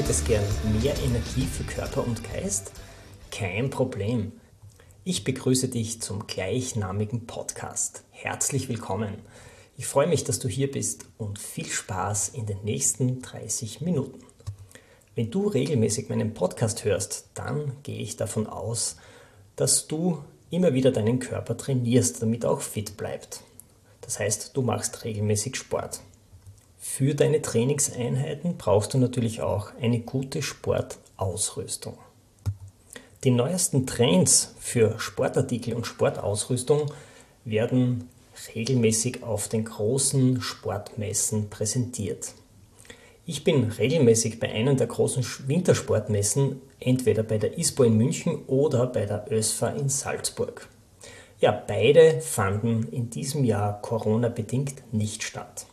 Hättest 0.00 0.26
gern 0.26 0.44
mehr 0.80 0.94
Energie 1.04 1.44
für 1.44 1.62
Körper 1.64 2.06
und 2.06 2.22
Geist? 2.32 2.72
Kein 3.30 3.68
Problem. 3.68 4.32
Ich 5.04 5.24
begrüße 5.24 5.68
dich 5.68 6.00
zum 6.00 6.26
gleichnamigen 6.26 7.26
Podcast. 7.26 8.02
Herzlich 8.10 8.70
willkommen. 8.70 9.18
Ich 9.76 9.86
freue 9.86 10.06
mich, 10.06 10.24
dass 10.24 10.38
du 10.38 10.48
hier 10.48 10.70
bist 10.70 11.04
und 11.18 11.38
viel 11.38 11.66
Spaß 11.66 12.30
in 12.30 12.46
den 12.46 12.64
nächsten 12.64 13.20
30 13.20 13.82
Minuten. 13.82 14.20
Wenn 15.16 15.30
du 15.30 15.48
regelmäßig 15.48 16.08
meinen 16.08 16.32
Podcast 16.32 16.86
hörst, 16.86 17.28
dann 17.34 17.76
gehe 17.82 18.00
ich 18.00 18.16
davon 18.16 18.46
aus, 18.46 18.96
dass 19.54 19.86
du 19.86 20.24
immer 20.48 20.72
wieder 20.72 20.92
deinen 20.92 21.18
Körper 21.18 21.58
trainierst, 21.58 22.22
damit 22.22 22.44
er 22.44 22.52
auch 22.52 22.62
fit 22.62 22.96
bleibt. 22.96 23.42
Das 24.00 24.18
heißt, 24.18 24.56
du 24.56 24.62
machst 24.62 25.04
regelmäßig 25.04 25.56
Sport. 25.56 26.00
Für 26.82 27.14
deine 27.14 27.42
Trainingseinheiten 27.42 28.56
brauchst 28.56 28.94
du 28.94 28.98
natürlich 28.98 29.42
auch 29.42 29.72
eine 29.82 30.00
gute 30.00 30.40
Sportausrüstung. 30.40 31.98
Die 33.22 33.30
neuesten 33.30 33.86
Trends 33.86 34.54
für 34.58 34.98
Sportartikel 34.98 35.74
und 35.74 35.86
Sportausrüstung 35.86 36.90
werden 37.44 38.08
regelmäßig 38.54 39.22
auf 39.22 39.48
den 39.48 39.66
großen 39.66 40.40
Sportmessen 40.40 41.50
präsentiert. 41.50 42.32
Ich 43.26 43.44
bin 43.44 43.64
regelmäßig 43.64 44.40
bei 44.40 44.50
einer 44.50 44.74
der 44.74 44.86
großen 44.86 45.22
Wintersportmessen, 45.48 46.62
entweder 46.80 47.22
bei 47.22 47.36
der 47.36 47.58
ISPO 47.58 47.84
in 47.84 47.98
München 47.98 48.46
oder 48.46 48.86
bei 48.86 49.04
der 49.04 49.26
ÖSFA 49.30 49.68
in 49.68 49.90
Salzburg. 49.90 50.66
Ja, 51.40 51.52
beide 51.52 52.22
fanden 52.22 52.88
in 52.90 53.10
diesem 53.10 53.44
Jahr 53.44 53.82
Corona-bedingt 53.82 54.94
nicht 54.94 55.22
statt. 55.22 55.66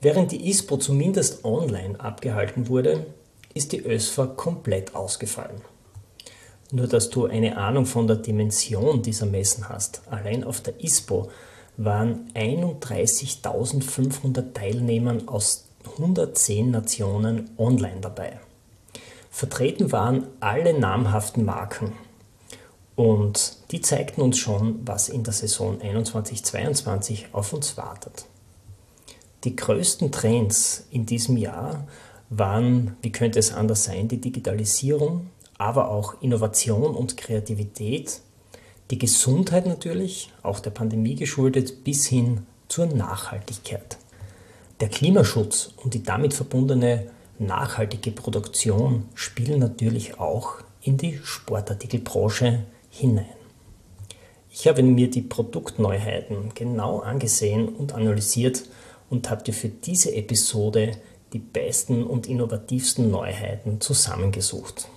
Während 0.00 0.30
die 0.30 0.48
ISPO 0.48 0.76
zumindest 0.76 1.44
online 1.44 1.98
abgehalten 1.98 2.68
wurde, 2.68 3.06
ist 3.54 3.72
die 3.72 3.84
ÖSFA 3.84 4.26
komplett 4.26 4.94
ausgefallen. 4.94 5.60
Nur 6.70 6.86
dass 6.86 7.10
du 7.10 7.26
eine 7.26 7.56
Ahnung 7.56 7.84
von 7.84 8.06
der 8.06 8.14
Dimension 8.16 9.02
dieser 9.02 9.26
Messen 9.26 9.68
hast. 9.68 10.02
Allein 10.08 10.44
auf 10.44 10.60
der 10.60 10.80
ISPO 10.80 11.32
waren 11.76 12.30
31.500 12.34 14.52
Teilnehmer 14.52 15.16
aus 15.26 15.64
110 15.94 16.70
Nationen 16.70 17.50
online 17.56 18.00
dabei. 18.00 18.38
Vertreten 19.30 19.90
waren 19.92 20.26
alle 20.40 20.78
namhaften 20.78 21.44
Marken 21.44 21.92
und 22.94 23.56
die 23.70 23.80
zeigten 23.80 24.20
uns 24.20 24.38
schon, 24.38 24.86
was 24.86 25.08
in 25.08 25.24
der 25.24 25.32
Saison 25.32 25.80
21-22 25.80 27.32
auf 27.32 27.52
uns 27.52 27.76
wartet. 27.76 28.26
Die 29.44 29.54
größten 29.54 30.10
Trends 30.10 30.86
in 30.90 31.06
diesem 31.06 31.36
Jahr 31.36 31.86
waren, 32.30 32.96
wie 33.02 33.12
könnte 33.12 33.38
es 33.38 33.52
anders 33.52 33.84
sein, 33.84 34.08
die 34.08 34.20
Digitalisierung, 34.20 35.30
aber 35.58 35.90
auch 35.90 36.20
Innovation 36.20 36.94
und 36.94 37.16
Kreativität, 37.16 38.20
die 38.90 38.98
Gesundheit 38.98 39.66
natürlich, 39.66 40.32
auch 40.42 40.60
der 40.60 40.70
Pandemie 40.70 41.14
geschuldet, 41.14 41.84
bis 41.84 42.06
hin 42.06 42.46
zur 42.68 42.86
Nachhaltigkeit. 42.86 43.98
Der 44.80 44.88
Klimaschutz 44.88 45.72
und 45.76 45.94
die 45.94 46.02
damit 46.02 46.34
verbundene 46.34 47.10
nachhaltige 47.38 48.10
Produktion 48.10 49.04
spielen 49.14 49.60
natürlich 49.60 50.18
auch 50.18 50.56
in 50.82 50.96
die 50.96 51.18
Sportartikelbranche 51.22 52.64
hinein. 52.90 53.26
Ich 54.50 54.66
habe 54.66 54.82
mir 54.82 55.10
die 55.10 55.22
Produktneuheiten 55.22 56.52
genau 56.54 57.00
angesehen 57.00 57.68
und 57.68 57.92
analysiert 57.92 58.64
und 59.10 59.30
habe 59.30 59.42
dir 59.42 59.54
für 59.54 59.68
diese 59.68 60.14
Episode 60.14 60.92
die 61.32 61.38
besten 61.38 62.04
und 62.04 62.26
innovativsten 62.26 63.10
Neuheiten 63.10 63.80
zusammengesucht. 63.80 64.88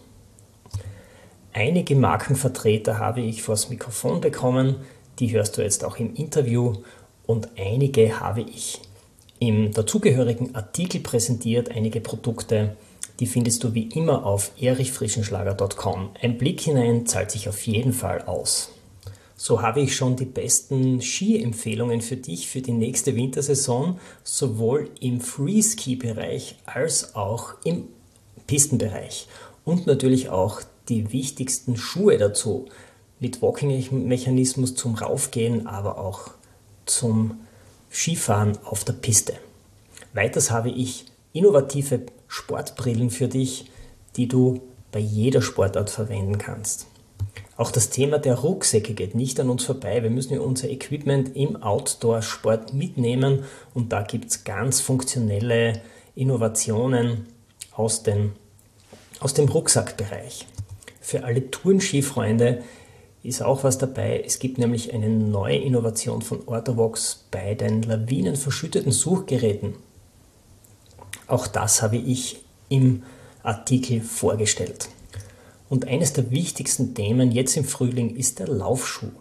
Einige 1.54 1.96
Markenvertreter 1.96 2.98
habe 2.98 3.22
ich 3.22 3.44
vors 3.44 3.70
Mikrofon 3.70 4.22
bekommen, 4.22 4.78
die 5.20 5.32
hörst 5.32 5.58
du 5.58 5.62
jetzt 5.62 5.84
auch 5.84 5.98
im 5.98 6.16
Interview 6.16 6.74
und 7.26 7.50
einige 7.58 8.20
habe 8.20 8.42
ich 8.42 8.80
im 9.40 9.74
dazugehörigen 9.74 10.56
Artikel 10.56 11.02
präsentiert, 11.02 11.72
einige 11.72 12.00
Produkte, 12.00 12.78
die 13.20 13.26
findest 13.26 13.64
du 13.64 13.74
wie 13.74 13.90
immer 13.90 14.26
auf 14.26 14.52
erichfrischenschlager.com. 14.60 16.12
Ein 16.22 16.38
Blick 16.38 16.62
hinein 16.62 17.06
zahlt 17.06 17.32
sich 17.32 17.50
auf 17.50 17.66
jeden 17.68 17.94
Fall 17.94 18.22
aus. 18.22 18.72
So 19.44 19.64
habe 19.64 19.82
ich 19.82 19.96
schon 19.96 20.18
die 20.18 20.26
besten 20.26 21.02
Ski-Empfehlungen 21.02 22.02
für 22.02 22.16
dich 22.16 22.48
für 22.48 22.62
die 22.62 22.74
nächste 22.74 23.16
Wintersaison, 23.16 24.00
sowohl 24.24 24.92
im 25.00 25.20
Freeski-Bereich 25.20 26.58
als 26.68 27.16
auch 27.16 27.56
im 27.64 27.88
Pistenbereich. 28.46 29.28
Und 29.66 29.88
natürlich 29.88 30.30
auch 30.30 30.62
die 30.90 31.12
wichtigsten 31.12 31.76
Schuhe 31.76 32.20
dazu. 32.20 32.68
Mit 33.20 33.42
Walking-Mechanismus 33.42 34.76
zum 34.76 34.94
Raufgehen, 34.94 35.66
aber 35.66 35.98
auch 35.98 36.30
zum 36.86 37.40
Skifahren 37.92 38.60
auf 38.64 38.84
der 38.84 38.94
Piste. 38.94 39.34
Weiters 40.14 40.52
habe 40.52 40.70
ich 40.70 41.06
innovative 41.34 42.04
Sportbrillen 42.28 43.10
für 43.10 43.28
dich, 43.28 43.66
die 44.18 44.28
du 44.28 44.62
bei 44.92 45.00
jeder 45.00 45.42
Sportart 45.42 45.90
verwenden 45.90 46.38
kannst. 46.38 46.91
Auch 47.62 47.70
das 47.70 47.92
Thema 47.92 48.18
der 48.18 48.40
Rucksäcke 48.40 48.96
geht 48.96 49.14
nicht 49.14 49.40
an 49.40 49.52
uns 49.52 49.66
vorbei. 49.66 50.02
Wir 50.02 50.10
müssen 50.10 50.40
unser 50.40 50.68
Equipment 50.68 51.36
im 51.36 51.62
Outdoor-Sport 51.62 52.74
mitnehmen 52.74 53.44
und 53.76 53.94
da 53.94 54.02
gibt 54.02 54.32
es 54.32 54.44
ganz 54.44 54.82
funktionelle 54.82 55.80
Innovationen 56.16 57.28
aus, 57.72 58.02
den, 58.02 58.32
aus 59.20 59.36
dem 59.36 59.48
Rucksackbereich. 59.48 60.48
Für 61.02 61.24
alle 61.24 61.52
Tourenskifreunde 61.52 62.64
ist 63.22 63.44
auch 63.44 63.64
was 63.64 63.78
dabei. 63.78 64.24
Es 64.26 64.40
gibt 64.40 64.58
nämlich 64.58 64.92
eine 64.92 65.10
neue 65.10 65.58
Innovation 65.58 66.24
von 66.24 66.48
Orthovox 66.48 67.26
bei 67.30 67.54
den 67.54 67.84
lawinenverschütteten 67.84 68.92
Suchgeräten. 68.92 69.76
Auch 71.28 71.46
das 71.46 71.84
habe 71.84 71.98
ich 71.98 72.44
im 72.70 73.04
Artikel 73.44 74.02
vorgestellt. 74.02 74.90
Und 75.72 75.88
eines 75.88 76.12
der 76.12 76.30
wichtigsten 76.32 76.94
Themen 76.96 77.32
jetzt 77.32 77.56
im 77.56 77.64
Frühling 77.64 78.14
ist 78.14 78.40
der 78.40 78.50
Laufschuh. 78.50 79.12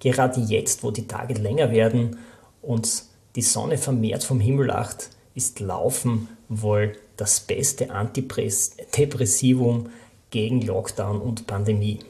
Gerade 0.00 0.38
jetzt, 0.42 0.82
wo 0.82 0.90
die 0.90 1.06
Tage 1.06 1.32
länger 1.32 1.70
werden 1.70 2.18
und 2.60 3.04
die 3.36 3.40
Sonne 3.40 3.78
vermehrt 3.78 4.22
vom 4.22 4.38
Himmel 4.38 4.66
lacht, 4.66 5.08
ist 5.34 5.60
Laufen 5.60 6.28
wohl 6.50 6.92
das 7.16 7.40
beste 7.40 7.90
Antidepressivum 7.90 9.86
gegen 10.30 10.60
Lockdown 10.60 11.22
und 11.22 11.46
Pandemie. 11.46 12.00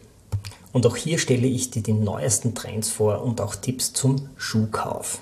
Und 0.72 0.84
auch 0.84 0.96
hier 0.96 1.18
stelle 1.18 1.46
ich 1.46 1.70
dir 1.70 1.84
die 1.84 1.92
neuesten 1.92 2.56
Trends 2.56 2.90
vor 2.90 3.22
und 3.22 3.40
auch 3.40 3.54
Tipps 3.54 3.92
zum 3.92 4.28
Schuhkauf. 4.36 5.20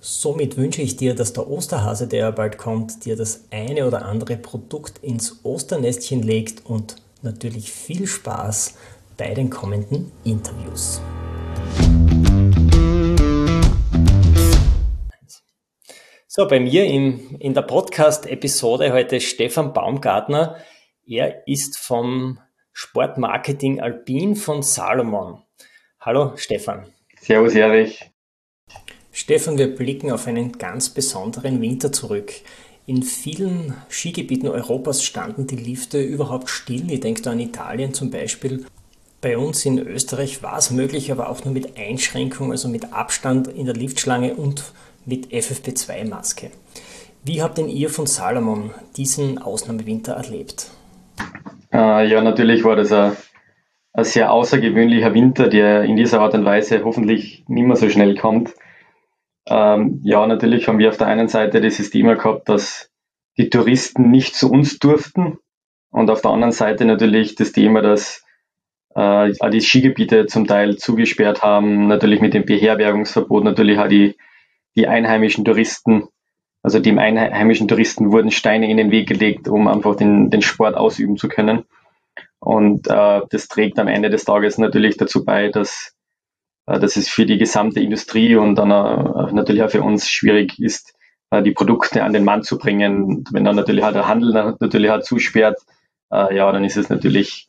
Somit 0.00 0.56
wünsche 0.56 0.80
ich 0.80 0.96
dir, 0.96 1.14
dass 1.14 1.34
der 1.34 1.50
Osterhase, 1.50 2.06
der 2.06 2.18
ja 2.20 2.30
bald 2.30 2.56
kommt, 2.56 3.04
dir 3.04 3.14
das 3.14 3.42
eine 3.50 3.86
oder 3.86 4.06
andere 4.06 4.38
Produkt 4.38 5.04
ins 5.04 5.40
Osternestchen 5.42 6.22
legt 6.22 6.64
und 6.64 6.96
natürlich 7.22 7.72
viel 7.72 8.06
Spaß 8.06 8.76
bei 9.16 9.34
den 9.34 9.50
kommenden 9.50 10.12
Interviews. 10.24 11.00
So, 16.26 16.46
bei 16.46 16.60
mir 16.60 16.84
im, 16.84 17.36
in 17.40 17.54
der 17.54 17.62
Podcast-Episode 17.62 18.92
heute 18.92 19.20
Stefan 19.20 19.72
Baumgartner. 19.72 20.56
Er 21.04 21.48
ist 21.48 21.78
vom 21.78 22.38
Sportmarketing 22.72 23.80
Alpin 23.80 24.36
von 24.36 24.62
Salomon. 24.62 25.42
Hallo 26.00 26.36
Stefan. 26.36 26.92
Servus 27.20 27.54
Erich. 27.56 28.08
Stefan, 29.10 29.58
wir 29.58 29.74
blicken 29.74 30.12
auf 30.12 30.28
einen 30.28 30.52
ganz 30.52 30.90
besonderen 30.90 31.60
Winter 31.60 31.90
zurück. 31.90 32.32
In 32.88 33.02
vielen 33.02 33.74
Skigebieten 33.90 34.48
Europas 34.48 35.04
standen 35.04 35.46
die 35.46 35.56
Lifte 35.56 36.00
überhaupt 36.00 36.48
still. 36.48 36.90
Ich 36.90 37.00
denke 37.00 37.20
da 37.20 37.32
an 37.32 37.38
Italien 37.38 37.92
zum 37.92 38.10
Beispiel. 38.10 38.64
Bei 39.20 39.36
uns 39.36 39.66
in 39.66 39.78
Österreich 39.78 40.42
war 40.42 40.56
es 40.56 40.70
möglich, 40.70 41.12
aber 41.12 41.28
auch 41.28 41.44
nur 41.44 41.52
mit 41.52 41.76
Einschränkung, 41.76 42.50
also 42.50 42.66
mit 42.66 42.94
Abstand 42.94 43.46
in 43.46 43.66
der 43.66 43.74
Liftschlange 43.74 44.36
und 44.36 44.72
mit 45.04 45.26
FFP2-Maske. 45.26 46.50
Wie 47.24 47.42
habt 47.42 47.58
denn 47.58 47.68
ihr 47.68 47.90
von 47.90 48.06
Salomon 48.06 48.70
diesen 48.96 49.36
Ausnahmewinter 49.36 50.14
erlebt? 50.14 50.70
Äh, 51.70 52.08
ja, 52.08 52.22
natürlich 52.22 52.64
war 52.64 52.76
das 52.76 52.90
ein, 52.90 53.12
ein, 53.92 54.04
sehr 54.04 54.32
außergewöhnlicher 54.32 55.12
Winter, 55.12 55.48
der 55.48 55.82
in 55.82 55.96
dieser 55.96 56.22
Art 56.22 56.32
und 56.32 56.46
Weise 56.46 56.82
hoffentlich 56.84 57.44
nicht 57.48 57.66
mehr 57.66 57.76
so 57.76 57.90
schnell 57.90 58.16
kommt. 58.16 58.54
Ähm, 59.48 60.00
ja, 60.02 60.26
natürlich 60.26 60.68
haben 60.68 60.78
wir 60.78 60.90
auf 60.90 60.98
der 60.98 61.06
einen 61.06 61.28
Seite 61.28 61.60
dieses 61.60 61.90
Thema 61.90 62.14
gehabt, 62.14 62.48
dass 62.48 62.90
die 63.38 63.50
Touristen 63.50 64.10
nicht 64.10 64.34
zu 64.34 64.50
uns 64.50 64.78
durften 64.78 65.38
und 65.90 66.10
auf 66.10 66.20
der 66.20 66.32
anderen 66.32 66.52
Seite 66.52 66.84
natürlich 66.84 67.34
das 67.34 67.52
Thema, 67.52 67.80
dass 67.80 68.24
äh, 68.94 69.30
die 69.50 69.60
Skigebiete 69.60 70.26
zum 70.26 70.46
Teil 70.46 70.76
zugesperrt 70.76 71.42
haben, 71.42 71.86
natürlich 71.86 72.20
mit 72.20 72.34
dem 72.34 72.44
Beherbergungsverbot, 72.44 73.44
natürlich 73.44 73.78
auch 73.78 73.88
die, 73.88 74.16
die 74.76 74.86
einheimischen 74.86 75.44
Touristen, 75.44 76.08
also 76.62 76.80
dem 76.80 76.98
einheimischen 76.98 77.68
Touristen 77.68 78.12
wurden 78.12 78.30
Steine 78.30 78.70
in 78.70 78.76
den 78.76 78.90
Weg 78.90 79.08
gelegt, 79.08 79.48
um 79.48 79.68
einfach 79.68 79.96
den, 79.96 80.30
den 80.30 80.42
Sport 80.42 80.76
ausüben 80.76 81.16
zu 81.16 81.28
können. 81.28 81.64
Und 82.40 82.88
äh, 82.88 83.20
das 83.30 83.48
trägt 83.48 83.78
am 83.78 83.88
Ende 83.88 84.10
des 84.10 84.24
Tages 84.24 84.58
natürlich 84.58 84.96
dazu 84.96 85.24
bei, 85.24 85.48
dass, 85.48 85.94
dass 86.78 86.96
es 86.96 87.08
für 87.08 87.24
die 87.24 87.38
gesamte 87.38 87.80
Industrie 87.80 88.36
und 88.36 88.56
dann 88.56 88.70
äh, 88.70 89.32
natürlich 89.32 89.62
auch 89.62 89.70
für 89.70 89.82
uns 89.82 90.08
schwierig 90.08 90.58
ist, 90.58 90.94
äh, 91.30 91.42
die 91.42 91.52
Produkte 91.52 92.04
an 92.04 92.12
den 92.12 92.24
Mann 92.24 92.42
zu 92.42 92.58
bringen. 92.58 93.24
Wenn 93.32 93.44
dann 93.44 93.56
natürlich 93.56 93.84
halt 93.84 93.94
der 93.94 94.08
Handel 94.08 94.56
natürlich 94.60 94.90
halt 94.90 95.04
zusperrt, 95.04 95.58
äh, 96.12 96.36
ja, 96.36 96.50
dann 96.52 96.64
ist 96.64 96.76
es 96.76 96.88
natürlich 96.88 97.46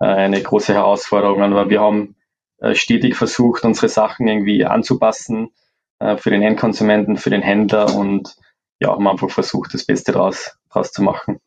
äh, 0.00 0.06
eine 0.06 0.42
große 0.42 0.74
Herausforderung. 0.74 1.42
Aber 1.42 1.70
wir 1.70 1.80
haben 1.80 2.14
äh, 2.58 2.74
stetig 2.74 3.16
versucht, 3.16 3.64
unsere 3.64 3.88
Sachen 3.88 4.28
irgendwie 4.28 4.64
anzupassen 4.64 5.50
äh, 5.98 6.16
für 6.16 6.30
den 6.30 6.42
Endkonsumenten, 6.42 7.16
für 7.16 7.30
den 7.30 7.42
Händler 7.42 7.94
und 7.94 8.36
ja, 8.80 8.90
haben 8.90 9.06
einfach 9.06 9.30
versucht, 9.30 9.74
das 9.74 9.84
Beste 9.84 10.12
draus, 10.12 10.56
draus 10.70 10.92
zu 10.92 11.02
machen. 11.02 11.38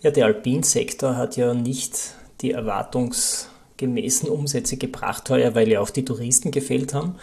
Ja, 0.00 0.10
der 0.10 0.26
Alpinsektor 0.26 1.16
hat 1.16 1.36
ja 1.36 1.54
nicht 1.54 2.14
die 2.40 2.52
erwartungsgemäßen 3.78 4.28
Umsätze 4.28 4.76
gebracht 4.76 5.30
heuer, 5.30 5.54
weil 5.54 5.68
ja 5.68 5.80
auch 5.80 5.88
die 5.90 6.04
Touristen 6.04 6.50
gefehlt 6.50 6.92
haben. 6.94 7.14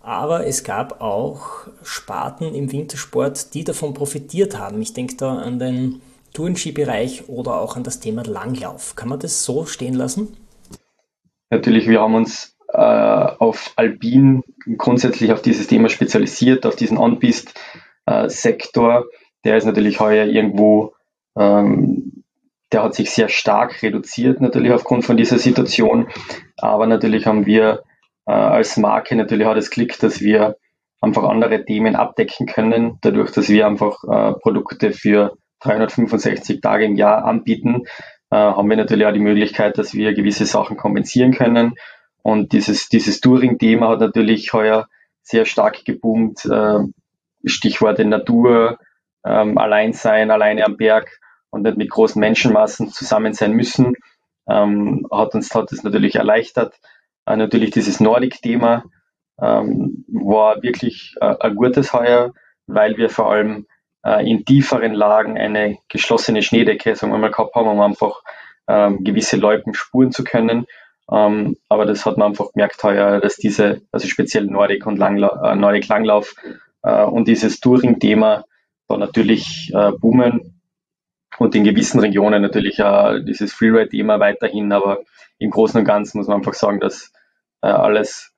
Aber 0.00 0.46
es 0.46 0.62
gab 0.64 1.00
auch 1.00 1.66
Sparten 1.82 2.54
im 2.54 2.70
Wintersport, 2.72 3.54
die 3.54 3.64
davon 3.64 3.94
profitiert 3.94 4.58
haben. 4.58 4.82
Ich 4.82 4.92
denke 4.94 5.16
da 5.16 5.36
an 5.36 5.60
den 5.60 6.02
Tourenskibereich 6.32 7.28
oder 7.28 7.60
auch 7.60 7.76
an 7.76 7.84
das 7.84 8.00
Thema 8.00 8.24
Langlauf. 8.24 8.96
Kann 8.96 9.08
man 9.08 9.20
das 9.20 9.44
so 9.44 9.64
stehen 9.64 9.94
lassen? 9.94 10.36
Natürlich, 11.50 11.86
wir 11.86 12.00
haben 12.00 12.14
uns 12.14 12.56
äh, 12.68 12.78
auf 12.78 13.72
Alpin 13.76 14.42
grundsätzlich 14.78 15.32
auf 15.32 15.42
dieses 15.42 15.68
Thema 15.68 15.88
spezialisiert, 15.88 16.66
auf 16.66 16.74
diesen 16.74 16.98
On-Pist-Sektor. 16.98 18.98
Äh, 18.98 19.02
der 19.44 19.56
ist 19.58 19.66
natürlich 19.66 20.00
heuer 20.00 20.26
irgendwo, 20.26 20.94
ähm, 21.38 22.21
der 22.72 22.82
hat 22.82 22.94
sich 22.94 23.10
sehr 23.10 23.28
stark 23.28 23.82
reduziert, 23.82 24.40
natürlich 24.40 24.72
aufgrund 24.72 25.04
von 25.04 25.16
dieser 25.16 25.38
Situation. 25.38 26.08
Aber 26.58 26.86
natürlich 26.86 27.26
haben 27.26 27.46
wir 27.46 27.82
äh, 28.26 28.32
als 28.32 28.76
Marke 28.76 29.14
natürlich 29.16 29.46
auch 29.46 29.54
das 29.54 29.70
Glück, 29.70 29.98
dass 29.98 30.20
wir 30.20 30.56
einfach 31.00 31.24
andere 31.24 31.64
Themen 31.64 31.96
abdecken 31.96 32.46
können, 32.46 32.98
dadurch, 33.02 33.32
dass 33.32 33.48
wir 33.48 33.66
einfach 33.66 34.02
äh, 34.04 34.32
Produkte 34.40 34.92
für 34.92 35.36
365 35.60 36.60
Tage 36.60 36.84
im 36.84 36.96
Jahr 36.96 37.24
anbieten, 37.24 37.82
äh, 38.30 38.36
haben 38.36 38.70
wir 38.70 38.76
natürlich 38.76 39.06
auch 39.06 39.12
die 39.12 39.18
Möglichkeit, 39.18 39.78
dass 39.78 39.94
wir 39.94 40.14
gewisse 40.14 40.46
Sachen 40.46 40.76
kompensieren 40.76 41.32
können. 41.32 41.74
Und 42.22 42.52
dieses, 42.52 42.88
dieses 42.88 43.20
Touring-Thema 43.20 43.88
hat 43.88 44.00
natürlich 44.00 44.52
heuer 44.52 44.88
sehr 45.22 45.44
stark 45.44 45.84
geboomt. 45.84 46.44
Äh, 46.46 46.80
Stichworte 47.44 48.04
Natur, 48.04 48.78
ähm, 49.26 49.58
allein 49.58 49.92
sein, 49.92 50.30
alleine 50.30 50.64
am 50.64 50.76
Berg 50.76 51.18
und 51.52 51.62
nicht 51.62 51.76
mit 51.76 51.90
großen 51.90 52.18
Menschenmassen 52.18 52.88
zusammen 52.90 53.34
sein 53.34 53.52
müssen, 53.52 53.94
ähm, 54.48 55.06
hat 55.12 55.34
uns 55.34 55.54
hat 55.54 55.70
das 55.70 55.84
natürlich 55.84 56.16
erleichtert. 56.16 56.74
Äh, 57.26 57.36
natürlich 57.36 57.70
dieses 57.70 58.00
Nordic-Thema 58.00 58.84
ähm, 59.40 60.04
war 60.08 60.62
wirklich 60.62 61.14
äh, 61.20 61.36
ein 61.38 61.54
gutes 61.54 61.92
heuer, 61.92 62.32
weil 62.66 62.96
wir 62.96 63.10
vor 63.10 63.30
allem 63.30 63.66
äh, 64.04 64.28
in 64.28 64.44
tieferen 64.44 64.94
Lagen 64.94 65.38
eine 65.38 65.78
geschlossene 65.88 66.42
Schneedecke, 66.42 66.96
sagen 66.96 67.12
wir 67.12 67.18
mal, 67.18 67.30
gehabt 67.30 67.54
haben, 67.54 67.68
um 67.68 67.80
einfach 67.80 68.22
ähm, 68.66 69.04
gewisse 69.04 69.36
Loipen 69.36 69.74
spuren 69.74 70.10
zu 70.10 70.24
können. 70.24 70.66
Ähm, 71.10 71.56
aber 71.68 71.84
das 71.84 72.06
hat 72.06 72.16
man 72.16 72.28
einfach 72.28 72.52
gemerkt 72.52 72.82
heuer, 72.82 73.20
dass 73.20 73.36
diese, 73.36 73.82
also 73.92 74.08
speziell 74.08 74.46
Nordic 74.46 74.86
und 74.86 74.96
Langla 74.96 75.52
äh, 75.52 75.54
Nordic 75.54 75.86
Langlauf 75.88 76.34
äh, 76.82 77.04
und 77.04 77.28
dieses 77.28 77.60
Touring-Thema 77.60 78.44
da 78.88 78.96
natürlich 78.96 79.70
äh, 79.74 79.92
boomen 79.92 80.61
und 81.38 81.54
in 81.54 81.64
gewissen 81.64 82.00
Regionen 82.00 82.42
natürlich 82.42 82.78
äh, 82.78 83.22
dieses 83.22 83.52
Freeride-Thema 83.52 84.20
weiterhin, 84.20 84.72
aber 84.72 85.00
im 85.38 85.50
Großen 85.50 85.78
und 85.80 85.86
Ganzen 85.86 86.18
muss 86.18 86.28
man 86.28 86.38
einfach 86.38 86.54
sagen, 86.54 86.80
dass 86.80 87.12
äh, 87.62 87.68
alles 87.68 88.32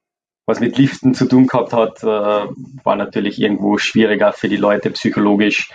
was 0.47 0.61
mit 0.61 0.77
Liften 0.77 1.15
zu 1.15 1.27
tun 1.27 1.47
gehabt 1.47 1.73
hat, 1.73 2.03
äh, 2.03 2.07
war 2.07 2.97
natürlich 2.97 3.41
irgendwo 3.41 3.79
schwieriger 3.79 4.33
für 4.33 4.49
die 4.49 4.59
Leute 4.59 4.91
psychologisch. 4.91 5.71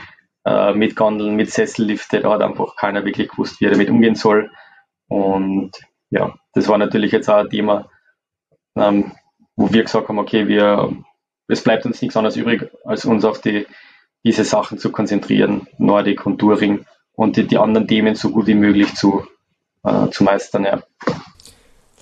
Äh, 0.46 0.74
mit 0.74 0.96
Gondeln, 0.96 1.36
mit 1.36 1.52
Sessellifte, 1.52 2.22
da 2.22 2.32
hat 2.32 2.42
einfach 2.42 2.76
keiner 2.76 3.04
wirklich 3.04 3.30
gewusst, 3.30 3.60
wie 3.60 3.66
er 3.66 3.72
damit 3.72 3.90
umgehen 3.90 4.16
soll. 4.16 4.50
Und 5.08 5.72
ja, 6.12 6.34
das 6.54 6.68
war 6.68 6.78
natürlich 6.78 7.12
jetzt 7.12 7.30
auch 7.30 7.38
ein 7.38 7.50
Thema, 7.50 7.90
ähm, 8.76 9.12
wo 9.56 9.72
wir 9.74 9.84
gesagt 9.84 10.08
haben, 10.08 10.18
okay, 10.18 10.48
wir, 10.48 10.96
es 11.48 11.64
bleibt 11.64 11.86
uns 11.86 12.02
nichts 12.02 12.16
anderes 12.16 12.38
übrig, 12.38 12.72
als 12.86 13.06
uns 13.06 13.26
auf 13.26 13.42
die, 13.42 13.68
diese 14.24 14.46
Sachen 14.46 14.78
zu 14.78 14.92
konzentrieren, 14.92 15.68
Nordic 15.78 16.26
und 16.26 16.40
Touring 16.40 16.86
und 17.20 17.36
die, 17.36 17.46
die 17.46 17.58
anderen 17.58 17.86
Themen 17.86 18.16
so 18.16 18.30
gut 18.30 18.48
wie 18.48 18.54
möglich 18.54 18.96
zu, 18.96 19.28
äh, 19.84 20.10
zu 20.10 20.24
meistern. 20.24 20.64
Ja. 20.64 20.82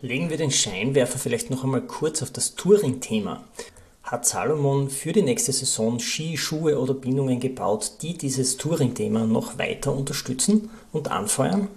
Legen 0.01 0.29
wir 0.29 0.37
den 0.37 0.51
Scheinwerfer 0.51 1.17
vielleicht 1.17 1.49
noch 1.49 1.63
einmal 1.63 1.81
kurz 1.81 2.21
auf 2.21 2.31
das 2.31 2.53
Touring-Thema. 2.53 3.43
Hat 4.03 4.27
Salomon 4.27 4.91
für 4.91 5.13
die 5.13 5.23
nächste 5.23 5.51
Saison 5.51 5.99
Ski, 5.99 6.37
Schuhe 6.37 6.79
oder 6.79 6.93
Bindungen 6.93 7.39
gebaut, 7.39 7.93
die 8.03 8.15
dieses 8.15 8.57
Touring-Thema 8.57 9.25
noch 9.25 9.57
weiter 9.57 9.91
unterstützen 9.91 10.69
und 10.91 11.09
anfeuern? 11.09 11.67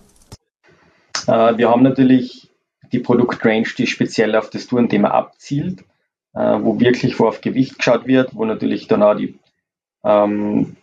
Äh, 1.27 1.57
wir 1.57 1.71
haben 1.71 1.83
natürlich 1.83 2.51
die 2.93 2.99
Produktrange, 2.99 3.69
die 3.79 3.87
speziell 3.87 4.37
auf 4.37 4.51
das 4.51 4.67
Tourenthema 4.67 5.13
abzielt, 5.13 5.81
äh, 6.35 6.59
wo 6.61 6.79
wirklich 6.79 7.19
wo 7.19 7.27
auf 7.27 7.41
Gewicht 7.41 7.79
geschaut 7.79 8.07
wird, 8.07 8.35
wo 8.35 8.45
natürlich 8.45 8.87
dann 8.87 9.03
auch 9.03 9.15
die, 9.15 9.39
ähm, 10.05 10.77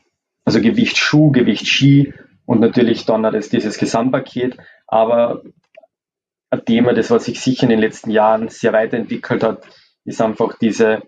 also 0.44 0.60
Gewicht 0.60 0.98
Schuh, 0.98 1.30
Gewicht 1.32 1.68
Ski 1.68 2.14
und 2.48 2.62
natürlich 2.62 3.06
dann 3.06 3.24
das, 3.24 3.50
dieses 3.50 3.78
Gesamtpaket. 3.78 4.58
Aber 4.88 5.44
ein 6.50 6.66
Thema, 6.66 6.94
das 6.94 7.12
was 7.12 7.26
sich 7.26 7.42
sicher 7.42 7.64
in 7.64 7.70
den 7.70 7.80
letzten 7.80 8.10
Jahren 8.10 8.48
sehr 8.48 8.74
weiterentwickelt 8.74 9.44
hat, 9.44 9.68
ist 10.06 10.22
einfach 10.22 10.58
diese, 10.58 11.04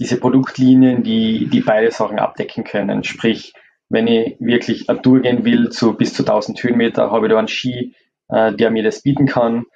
diese 0.00 0.18
Produktlinien, 0.18 1.04
die, 1.04 1.46
die 1.46 1.60
beide 1.60 1.92
Sachen 1.92 2.18
abdecken 2.18 2.64
können. 2.64 3.04
Sprich, 3.04 3.54
wenn 3.88 4.08
ich 4.08 4.36
wirklich 4.40 4.90
eine 4.90 5.00
Tour 5.00 5.20
gehen 5.20 5.44
will 5.44 5.70
zu 5.70 5.94
bis 5.94 6.12
zu 6.12 6.24
1000 6.24 6.60
Höhenmeter, 6.60 7.12
habe 7.12 7.26
ich 7.26 7.32
da 7.32 7.38
einen 7.38 7.48
Ski, 7.48 7.94
äh, 8.28 8.52
der 8.52 8.72
mir 8.72 8.82
das 8.82 9.02
bieten 9.02 9.26
kann. 9.26 9.66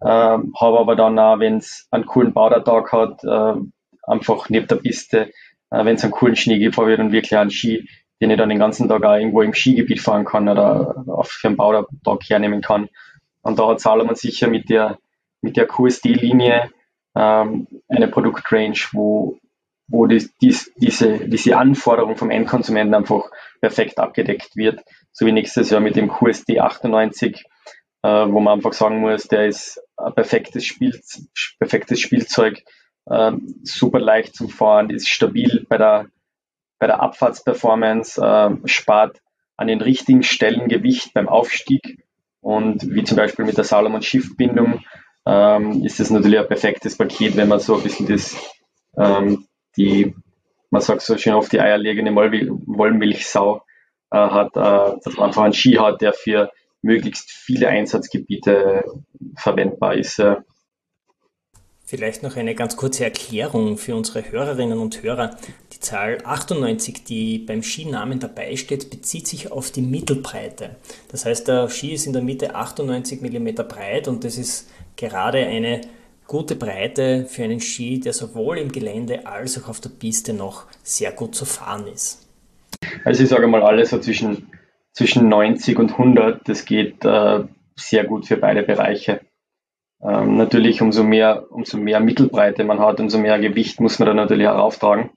Äh, 0.00 0.06
habe 0.06 0.78
aber 0.80 0.96
dann 0.96 1.18
auch, 1.18 1.40
wenn 1.40 1.58
es 1.58 1.86
einen 1.90 2.06
coolen 2.06 2.32
Baudertag 2.32 2.90
hat, 2.90 3.22
äh, 3.22 3.60
einfach 4.02 4.48
neben 4.48 4.66
der 4.66 4.76
Piste, 4.76 5.30
äh, 5.70 5.84
wenn 5.84 5.96
es 5.96 6.04
einen 6.04 6.12
coolen 6.12 6.36
Schnee 6.36 6.58
gibt, 6.58 6.78
habe 6.78 6.92
ich 6.92 6.96
dann 6.96 7.12
wirklich 7.12 7.36
einen 7.36 7.50
Ski, 7.50 7.86
den 8.20 8.30
ich 8.30 8.36
dann 8.36 8.48
den 8.48 8.58
ganzen 8.58 8.88
Tag 8.88 9.04
auch 9.04 9.14
irgendwo 9.14 9.42
im 9.42 9.54
Skigebiet 9.54 10.00
fahren 10.00 10.24
kann 10.24 10.48
oder 10.48 11.04
auf 11.06 11.28
für 11.28 11.48
einen 11.48 11.56
Baudertag 11.56 12.20
hernehmen 12.28 12.60
kann. 12.60 12.88
Und 13.42 13.58
da 13.58 13.68
hat 13.68 13.80
Salomon 13.80 14.14
sicher 14.14 14.48
mit 14.48 14.68
der, 14.68 14.98
mit 15.40 15.56
der 15.56 15.66
QSD-Linie 15.66 16.70
ähm, 17.16 17.66
eine 17.88 18.08
Produktrange, 18.08 18.78
wo, 18.92 19.38
wo 19.88 20.06
die, 20.06 20.28
dies, 20.40 20.72
diese, 20.76 21.28
diese 21.28 21.56
Anforderung 21.56 22.16
vom 22.16 22.30
Endkonsumenten 22.30 22.94
einfach 22.94 23.30
perfekt 23.60 23.98
abgedeckt 23.98 24.56
wird. 24.56 24.80
So 25.12 25.26
wie 25.26 25.32
nächstes 25.32 25.70
Jahr 25.70 25.80
mit 25.80 25.96
dem 25.96 26.08
QSD 26.08 26.60
98, 26.60 27.44
äh, 28.02 28.08
wo 28.08 28.40
man 28.40 28.54
einfach 28.54 28.72
sagen 28.72 29.00
muss, 29.00 29.28
der 29.28 29.46
ist 29.46 29.80
ein 29.96 30.14
perfektes, 30.14 30.64
Spiel, 30.64 31.00
perfektes 31.58 32.00
Spielzeug, 32.00 32.62
äh, 33.06 33.32
super 33.62 34.00
leicht 34.00 34.34
zum 34.34 34.48
Fahren, 34.48 34.90
ist 34.90 35.08
stabil 35.08 35.66
bei 35.68 35.78
der, 35.78 36.06
bei 36.78 36.86
der 36.86 37.02
Abfahrtsperformance, 37.02 38.20
äh, 38.20 38.68
spart 38.68 39.20
an 39.56 39.66
den 39.66 39.80
richtigen 39.80 40.22
Stellen 40.22 40.68
Gewicht 40.68 41.12
beim 41.14 41.28
Aufstieg 41.28 42.04
und 42.40 42.88
wie 42.94 43.04
zum 43.04 43.16
Beispiel 43.16 43.44
mit 43.44 43.56
der 43.56 43.64
Salomon 43.64 44.02
Schiffbindung 44.02 44.80
ähm, 45.26 45.84
ist 45.84 46.00
es 46.00 46.10
natürlich 46.10 46.38
ein 46.38 46.48
perfektes 46.48 46.96
Paket, 46.96 47.36
wenn 47.36 47.48
man 47.48 47.60
so 47.60 47.76
ein 47.76 47.82
bisschen 47.82 48.06
das, 48.06 48.36
ähm, 48.96 49.46
die, 49.76 50.14
man 50.70 50.80
sagt 50.80 51.02
so 51.02 51.18
schön 51.18 51.34
oft, 51.34 51.52
die 51.52 51.60
eierlegende 51.60 52.14
Wollmilchsau 52.14 53.62
äh, 54.10 54.16
hat, 54.16 54.56
äh, 54.56 54.96
dass 55.04 55.16
man 55.16 55.26
einfach 55.26 55.42
einen 55.42 55.52
Ski 55.52 55.74
hat, 55.74 56.00
der 56.00 56.12
für 56.12 56.50
möglichst 56.80 57.30
viele 57.30 57.68
Einsatzgebiete 57.68 58.84
verwendbar 59.36 59.94
ist. 59.94 60.18
Äh. 60.18 60.36
Vielleicht 61.90 62.22
noch 62.22 62.36
eine 62.36 62.54
ganz 62.54 62.76
kurze 62.76 63.04
Erklärung 63.04 63.78
für 63.78 63.96
unsere 63.96 64.30
Hörerinnen 64.30 64.78
und 64.78 65.02
Hörer, 65.02 65.38
die 65.72 65.80
Zahl 65.80 66.18
98, 66.22 67.02
die 67.02 67.38
beim 67.38 67.62
Skinamen 67.62 68.20
dabei 68.20 68.56
steht, 68.56 68.90
bezieht 68.90 69.26
sich 69.26 69.50
auf 69.50 69.70
die 69.70 69.80
Mittelbreite. 69.80 70.76
Das 71.10 71.24
heißt, 71.24 71.48
der 71.48 71.70
Ski 71.70 71.94
ist 71.94 72.06
in 72.06 72.12
der 72.12 72.20
Mitte 72.20 72.54
98 72.54 73.22
mm 73.22 73.54
breit 73.66 74.06
und 74.06 74.22
das 74.22 74.36
ist 74.36 74.70
gerade 74.96 75.38
eine 75.46 75.80
gute 76.26 76.56
Breite 76.56 77.24
für 77.24 77.44
einen 77.44 77.60
Ski, 77.60 77.98
der 78.00 78.12
sowohl 78.12 78.58
im 78.58 78.70
Gelände 78.70 79.26
als 79.26 79.58
auch 79.58 79.70
auf 79.70 79.80
der 79.80 79.88
Piste 79.88 80.34
noch 80.34 80.66
sehr 80.82 81.12
gut 81.12 81.34
zu 81.34 81.46
fahren 81.46 81.86
ist. 81.86 82.28
Also 83.06 83.22
ich 83.22 83.30
sage 83.30 83.46
mal 83.46 83.62
alles 83.62 83.88
so 83.88 83.98
zwischen, 83.98 84.50
zwischen 84.92 85.30
90 85.30 85.78
und 85.78 85.92
100, 85.92 86.46
das 86.46 86.66
geht 86.66 87.02
äh, 87.06 87.44
sehr 87.76 88.04
gut 88.04 88.26
für 88.26 88.36
beide 88.36 88.62
Bereiche. 88.62 89.20
Ähm, 90.02 90.36
natürlich 90.36 90.80
umso 90.80 91.02
mehr, 91.02 91.50
umso 91.50 91.76
mehr 91.76 92.00
Mittelbreite 92.00 92.64
man 92.64 92.78
hat, 92.78 93.00
umso 93.00 93.18
mehr 93.18 93.38
Gewicht 93.38 93.80
muss 93.80 93.98
man 93.98 94.06
dann 94.06 94.16
natürlich 94.16 94.46
herauftragen. 94.46 95.10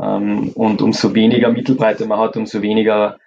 Ähm, 0.00 0.50
und 0.54 0.82
umso 0.82 1.14
weniger 1.14 1.50
Mittelbreite 1.50 2.06
man 2.06 2.18
hat, 2.18 2.36
umso 2.36 2.60
weniger 2.62 3.18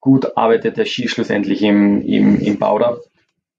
gut 0.00 0.36
arbeitet 0.36 0.76
der 0.76 0.84
Ski 0.84 1.08
schlussendlich 1.08 1.62
im, 1.62 2.02
im, 2.02 2.38
im 2.40 2.58
Bauder. 2.58 3.00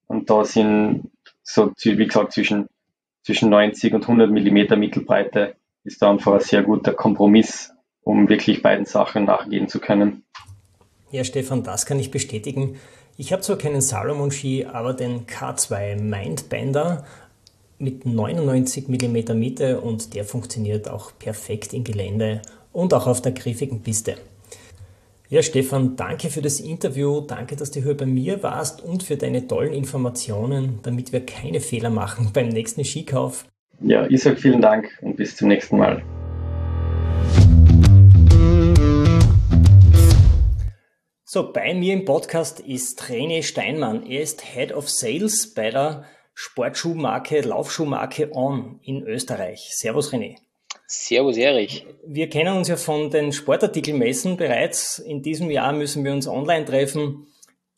Und 0.08 0.30
da 0.30 0.46
sind 0.46 1.10
so, 1.42 1.72
wie 1.82 2.06
gesagt, 2.06 2.34
zwischen, 2.34 2.68
zwischen 3.24 3.50
90 3.50 3.94
und 3.94 4.04
100 4.04 4.30
Millimeter 4.30 4.76
Mittelbreite 4.76 5.56
ist 5.84 6.02
da 6.02 6.12
einfach 6.12 6.34
ein 6.34 6.40
sehr 6.42 6.64
guter 6.64 6.94
Kompromiss, 6.94 7.74
um 8.02 8.30
wirklich 8.30 8.62
beiden 8.62 8.86
Sachen 8.86 9.26
nachgehen 9.26 9.68
zu 9.68 9.80
können. 9.80 10.24
Ja, 11.12 11.24
Stefan, 11.24 11.64
das 11.64 11.86
kann 11.86 12.00
ich 12.00 12.12
bestätigen. 12.12 12.80
Ich 13.18 13.32
habe 13.32 13.42
zwar 13.42 13.58
keinen 13.58 13.80
Salomon-Ski, 13.80 14.66
aber 14.66 14.94
den 14.94 15.26
K2 15.26 16.02
Mindbender 16.02 17.06
mit 17.80 18.06
99 18.06 18.90
mm 18.90 19.38
Mitte 19.40 19.80
und 19.80 20.14
der 20.14 20.26
funktioniert 20.26 20.90
auch 20.90 21.14
perfekt 21.18 21.74
im 21.74 21.86
Gelände 21.86 22.42
und 22.74 22.94
auch 22.94 23.08
auf 23.08 23.22
der 23.22 23.32
griffigen 23.32 23.82
Piste. 23.82 24.16
Ja, 25.30 25.42
Stefan, 25.42 25.96
danke 25.96 26.30
für 26.30 26.42
das 26.42 26.60
Interview, 26.60 27.22
danke, 27.22 27.56
dass 27.56 27.72
du 27.72 27.82
hier 27.82 27.96
bei 27.96 28.06
mir 28.06 28.44
warst 28.44 28.84
und 28.84 29.04
für 29.04 29.16
deine 29.16 29.48
tollen 29.48 29.74
Informationen, 29.74 30.80
damit 30.84 31.14
wir 31.14 31.26
keine 31.26 31.62
Fehler 31.62 31.90
machen 31.90 32.32
beim 32.34 32.50
nächsten 32.50 32.84
Skikauf. 32.84 33.46
Ja, 33.80 34.06
ich 34.08 34.24
sage 34.24 34.36
vielen 34.36 34.62
Dank 34.62 34.90
und 35.02 35.16
bis 35.16 35.38
zum 35.38 35.48
nächsten 35.48 35.78
Mal. 35.78 36.04
So, 41.36 41.52
bei 41.52 41.74
mir 41.74 41.92
im 41.92 42.06
Podcast 42.06 42.62
ist 42.62 43.04
René 43.10 43.44
Steinmann. 43.44 44.10
Er 44.10 44.22
ist 44.22 44.42
Head 44.42 44.72
of 44.72 44.90
Sales 44.90 45.54
bei 45.54 45.70
der 45.70 46.06
Sportschuhmarke, 46.34 47.42
Laufschuhmarke 47.42 48.34
On 48.34 48.80
in 48.84 49.04
Österreich. 49.06 49.68
Servus 49.74 50.14
René. 50.14 50.38
Servus 50.88 51.36
Erich. 51.36 51.86
Wir 52.08 52.30
kennen 52.30 52.56
uns 52.56 52.70
ja 52.70 52.78
von 52.78 53.10
den 53.10 53.34
Sportartikelmessen 53.34 54.38
bereits. 54.38 55.00
In 55.00 55.24
diesem 55.24 55.52
Jahr 55.52 55.74
müssen 55.74 56.06
wir 56.06 56.14
uns 56.14 56.26
online 56.26 56.64
treffen, 56.64 57.28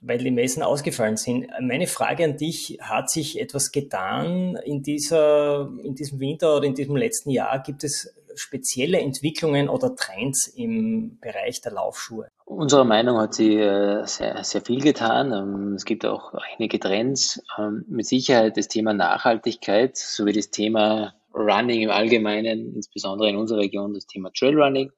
weil 0.02 0.20
die 0.20 0.30
Messen 0.30 0.62
ausgefallen 0.62 1.18
sind. 1.18 1.48
Meine 1.60 1.88
Frage 1.88 2.26
an 2.26 2.38
dich, 2.38 2.78
hat 2.80 3.10
sich 3.10 3.42
etwas 3.42 3.72
getan 3.72 4.56
in, 4.66 4.84
dieser, 4.84 5.68
in 5.82 5.96
diesem 5.96 6.20
Winter 6.20 6.58
oder 6.58 6.68
in 6.68 6.76
diesem 6.76 6.96
letzten 6.96 7.32
Jahr? 7.32 7.64
Gibt 7.64 7.84
es 7.84 8.14
spezielle 8.36 9.00
Entwicklungen 9.00 9.68
oder 9.68 9.96
Trends 9.96 10.46
im 10.46 11.18
Bereich 11.20 11.60
der 11.62 11.72
Laufschuhe? 11.72 12.28
Unserer 12.48 12.86
Meinung 12.86 13.18
hat 13.18 13.34
sie 13.34 13.58
äh, 13.58 14.06
sehr, 14.06 14.42
sehr 14.46 14.62
viel 14.62 14.80
getan. 14.80 15.34
Ähm, 15.34 15.74
es 15.74 15.84
gibt 15.84 16.06
auch 16.06 16.34
einige 16.34 16.80
Trends. 16.80 17.44
Ähm, 17.58 17.84
mit 17.90 18.06
Sicherheit 18.06 18.56
das 18.56 18.70
Thema 18.70 18.94
Nachhaltigkeit 18.94 19.98
sowie 19.98 20.32
das 20.32 20.50
Thema 20.50 21.14
Running 21.34 21.82
im 21.82 21.90
Allgemeinen, 21.90 22.74
insbesondere 22.74 23.28
in 23.28 23.36
unserer 23.36 23.60
Region 23.60 23.94
das 23.94 24.06
Thema 24.06 24.32
Trailrunning. 24.32 24.94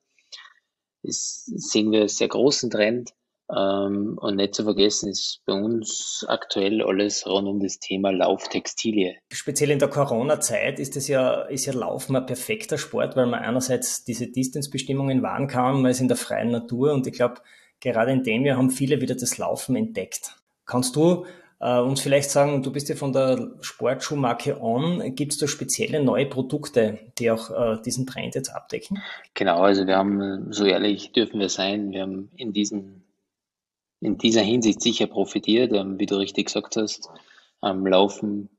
Das 1.01 1.45
sehen 1.45 1.91
wir 1.91 2.07
sehr 2.07 2.27
großen 2.27 2.69
Trend. 2.69 3.15
Ähm, 3.55 4.17
und 4.21 4.35
nicht 4.35 4.53
zu 4.53 4.63
vergessen 4.63 5.09
ist 5.09 5.41
bei 5.45 5.53
uns 5.53 6.23
aktuell 6.27 6.83
alles 6.83 7.25
rund 7.25 7.47
um 7.47 7.59
das 7.59 7.79
Thema 7.79 8.11
Lauftextilie. 8.11 9.15
Speziell 9.31 9.71
in 9.71 9.79
der 9.79 9.89
Corona-Zeit 9.89 10.79
ist 10.79 10.95
es 10.95 11.07
ja, 11.07 11.41
ist 11.43 11.65
ja 11.65 11.73
Laufen 11.73 12.15
ein 12.15 12.27
perfekter 12.27 12.77
Sport, 12.77 13.15
weil 13.15 13.25
man 13.25 13.39
einerseits 13.39 14.03
diese 14.03 14.27
Distance-Bestimmungen 14.27 15.23
wahren 15.23 15.47
kann, 15.47 15.81
man 15.81 15.91
ist 15.91 15.99
in 15.99 16.07
der 16.07 16.17
freien 16.17 16.51
Natur 16.51 16.93
und 16.93 17.07
ich 17.07 17.13
glaube, 17.13 17.41
gerade 17.79 18.11
in 18.11 18.23
dem 18.23 18.45
Jahr 18.45 18.57
haben 18.57 18.69
viele 18.69 19.01
wieder 19.01 19.15
das 19.15 19.37
Laufen 19.39 19.75
entdeckt. 19.75 20.35
Kannst 20.65 20.95
du 20.95 21.25
äh, 21.59 21.79
uns 21.79 22.01
vielleicht 22.01 22.29
sagen, 22.29 22.61
du 22.61 22.71
bist 22.71 22.89
ja 22.89 22.95
von 22.95 23.13
der 23.13 23.55
Sportschuhmarke 23.61 24.61
On. 24.61 25.15
Gibt 25.15 25.33
es 25.33 25.37
da 25.39 25.47
spezielle 25.47 26.03
neue 26.03 26.27
Produkte, 26.27 26.99
die 27.17 27.31
auch 27.31 27.49
äh, 27.49 27.81
diesen 27.83 28.05
Trend 28.05 28.35
jetzt 28.35 28.49
abdecken? 28.49 29.01
Genau, 29.33 29.61
also 29.61 29.87
wir 29.87 29.97
haben, 29.97 30.51
so 30.51 30.65
ehrlich 30.65 31.11
dürfen 31.11 31.39
wir 31.39 31.49
sein, 31.49 31.91
wir 31.91 32.01
haben 32.01 32.29
in 32.35 32.53
diesen 32.53 33.03
in 34.01 34.17
dieser 34.17 34.41
Hinsicht 34.41 34.81
sicher 34.81 35.07
profitiert, 35.07 35.73
ähm, 35.73 35.99
wie 35.99 36.05
du 36.05 36.15
richtig 36.15 36.47
gesagt 36.47 36.75
hast. 36.75 37.09
Laufen 37.61 38.49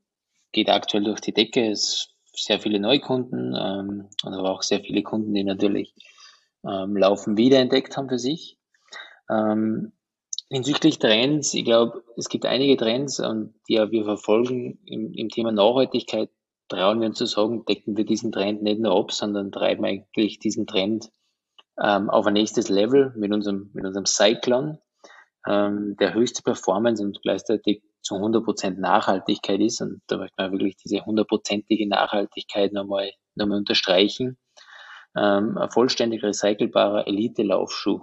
geht 0.53 0.69
aktuell 0.69 1.05
durch 1.05 1.21
die 1.21 1.33
Decke. 1.33 1.71
Es 1.71 2.11
sehr 2.35 2.61
viele 2.61 2.81
Neukunden 2.81 3.55
ähm, 3.57 4.09
und 4.25 4.35
aber 4.35 4.51
auch 4.51 4.63
sehr 4.63 4.81
viele 4.81 5.03
Kunden, 5.03 5.35
die 5.35 5.45
natürlich 5.45 5.95
ähm, 6.65 6.97
Laufen 6.97 7.37
wiederentdeckt 7.37 7.97
haben 7.97 8.09
für 8.09 8.19
sich. 8.19 8.59
Ähm, 9.31 9.93
hinsichtlich 10.49 10.99
Trends, 10.99 11.55
ich 11.55 11.65
glaube, 11.65 12.03
es 12.17 12.29
gibt 12.29 12.47
einige 12.47 12.77
Trends, 12.77 13.19
ähm, 13.19 13.55
die 13.69 13.75
ja 13.75 13.91
wir 13.91 14.05
verfolgen 14.05 14.79
im, 14.87 15.13
im 15.15 15.29
Thema 15.29 15.53
Nachhaltigkeit. 15.53 16.31
Trauen 16.69 17.01
wir 17.01 17.09
uns 17.09 17.19
zu 17.19 17.27
sagen, 17.27 17.65
decken 17.65 17.97
wir 17.97 18.05
diesen 18.05 18.33
Trend 18.33 18.63
nicht 18.63 18.81
nur 18.81 18.97
ab, 18.97 19.13
sondern 19.13 19.51
treiben 19.51 19.85
eigentlich 19.85 20.39
diesen 20.39 20.67
Trend 20.67 21.11
ähm, 21.83 22.11
auf 22.11 22.27
ein 22.27 22.35
nächstes 22.35 22.69
Level 22.69 23.13
mit 23.17 23.33
unserem, 23.33 23.71
mit 23.75 23.85
unserem 23.85 24.07
Cyclone 24.07 24.81
ähm, 25.47 25.97
der 25.99 26.15
höchste 26.15 26.43
Performance 26.43 27.03
und 27.03 27.21
gleichzeitig 27.23 27.83
zu 28.03 28.15
100% 28.15 28.79
Nachhaltigkeit 28.79 29.61
ist. 29.61 29.81
Und 29.81 30.03
da 30.07 30.19
möchte 30.19 30.35
man 30.39 30.53
wirklich 30.53 30.77
diese 30.77 31.05
hundertprozentige 31.05 31.89
Nachhaltigkeit 31.89 32.73
nochmal, 32.73 33.11
nochmal 33.35 33.59
unterstreichen. 33.59 34.39
Ähm, 35.17 35.59
ein 35.59 35.71
vollständig 35.71 36.23
recycelbarer 36.23 37.07
Elite-Laufschuh, 37.07 38.03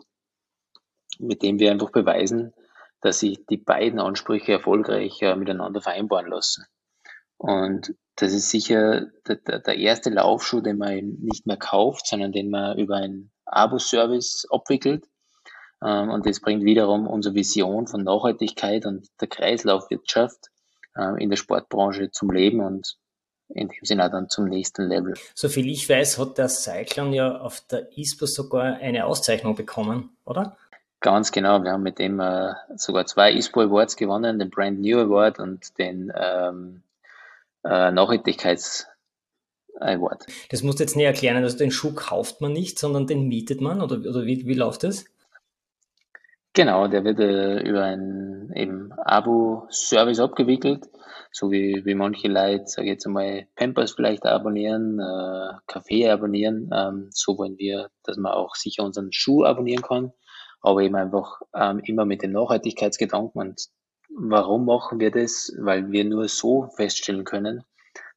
mit 1.19 1.41
dem 1.41 1.59
wir 1.59 1.71
einfach 1.71 1.91
beweisen, 1.91 2.53
dass 3.01 3.19
sich 3.19 3.45
die 3.49 3.57
beiden 3.57 3.99
Ansprüche 3.99 4.53
erfolgreich 4.53 5.21
äh, 5.21 5.35
miteinander 5.35 5.81
vereinbaren 5.81 6.27
lassen. 6.27 6.65
Und 7.37 7.93
das 8.15 8.33
ist 8.33 8.49
sicher 8.49 9.05
der, 9.27 9.59
der 9.59 9.77
erste 9.77 10.09
Laufschuh, 10.09 10.61
den 10.61 10.79
man 10.79 11.17
nicht 11.19 11.45
mehr 11.45 11.57
kauft, 11.57 12.07
sondern 12.07 12.31
den 12.31 12.49
man 12.49 12.77
über 12.79 12.95
einen 12.95 13.31
Abo-Service 13.45 14.47
abwickelt 14.49 15.05
und 15.85 16.25
das 16.25 16.39
bringt 16.39 16.63
wiederum 16.63 17.07
unsere 17.07 17.35
Vision 17.35 17.87
von 17.87 18.03
Nachhaltigkeit 18.03 18.85
und 18.85 19.07
der 19.21 19.27
Kreislaufwirtschaft 19.27 20.49
äh, 20.95 21.23
in 21.23 21.29
der 21.29 21.37
Sportbranche 21.37 22.11
zum 22.11 22.31
Leben 22.31 22.61
und 22.61 22.97
in 23.49 23.69
dem 23.69 23.83
Sinne 23.83 24.05
auch 24.05 24.11
dann 24.11 24.29
zum 24.29 24.45
nächsten 24.45 24.87
Level. 24.87 25.13
Soviel 25.33 25.69
ich 25.69 25.87
weiß, 25.87 26.17
hat 26.17 26.37
der 26.37 26.49
Cyclone 26.49 27.15
ja 27.15 27.37
auf 27.39 27.61
der 27.61 27.97
ISPO 27.97 28.25
sogar 28.25 28.75
eine 28.77 29.05
Auszeichnung 29.05 29.55
bekommen, 29.55 30.17
oder? 30.25 30.57
Ganz 30.99 31.31
genau. 31.31 31.63
Wir 31.63 31.71
haben 31.71 31.83
mit 31.83 31.99
dem 31.99 32.19
äh, 32.19 32.53
sogar 32.75 33.05
zwei 33.05 33.31
ISPO 33.31 33.61
Awards 33.61 33.95
gewonnen, 33.95 34.39
den 34.39 34.49
Brand 34.49 34.81
New 34.81 34.99
Award 34.99 35.39
und 35.39 35.77
den 35.77 36.11
ähm, 36.15 36.81
äh, 37.63 37.91
Nachhaltigkeits 37.91 38.87
Award. 39.79 40.25
Das 40.49 40.63
musst 40.63 40.79
du 40.79 40.83
jetzt 40.83 40.95
näher 40.95 41.09
erklären. 41.09 41.43
Also 41.43 41.57
den 41.57 41.71
Schuh 41.71 41.93
kauft 41.93 42.41
man 42.41 42.51
nicht, 42.51 42.79
sondern 42.79 43.05
den 43.05 43.27
mietet 43.27 43.61
man 43.61 43.81
oder, 43.81 43.97
oder 43.97 44.25
wie, 44.25 44.47
wie 44.47 44.55
läuft 44.55 44.83
das? 44.83 45.05
Genau, 46.57 46.87
der 46.87 47.03
wird 47.03 47.19
äh, 47.19 47.59
über 47.59 47.83
einen 47.83 48.51
eben 48.55 48.91
Abo-Service 48.91 50.19
abgewickelt, 50.19 50.87
so 51.31 51.51
wie, 51.51 51.85
wie 51.85 51.93
manche 51.93 52.29
Leute, 52.29 52.63
sage 52.65 52.87
ich 52.87 52.93
jetzt 52.93 53.05
einmal, 53.05 53.45
Pampers 53.55 53.91
vielleicht 53.91 54.25
abonnieren, 54.25 54.99
äh, 54.99 55.53
Kaffee 55.67 56.09
abonnieren. 56.09 56.67
Ähm, 56.73 57.09
so 57.11 57.37
wollen 57.37 57.59
wir, 57.59 57.91
dass 58.05 58.17
man 58.17 58.31
auch 58.31 58.55
sicher 58.55 58.83
unseren 58.83 59.09
Schuh 59.11 59.43
abonnieren 59.43 59.83
kann, 59.83 60.13
aber 60.61 60.81
eben 60.81 60.95
einfach 60.95 61.41
ähm, 61.53 61.77
immer 61.83 62.05
mit 62.05 62.23
den 62.23 62.31
Nachhaltigkeitsgedanken. 62.31 63.39
Und 63.39 63.67
warum 64.09 64.65
machen 64.65 64.99
wir 64.99 65.11
das? 65.11 65.55
Weil 65.59 65.91
wir 65.91 66.05
nur 66.05 66.27
so 66.27 66.69
feststellen 66.75 67.23
können, 67.23 67.65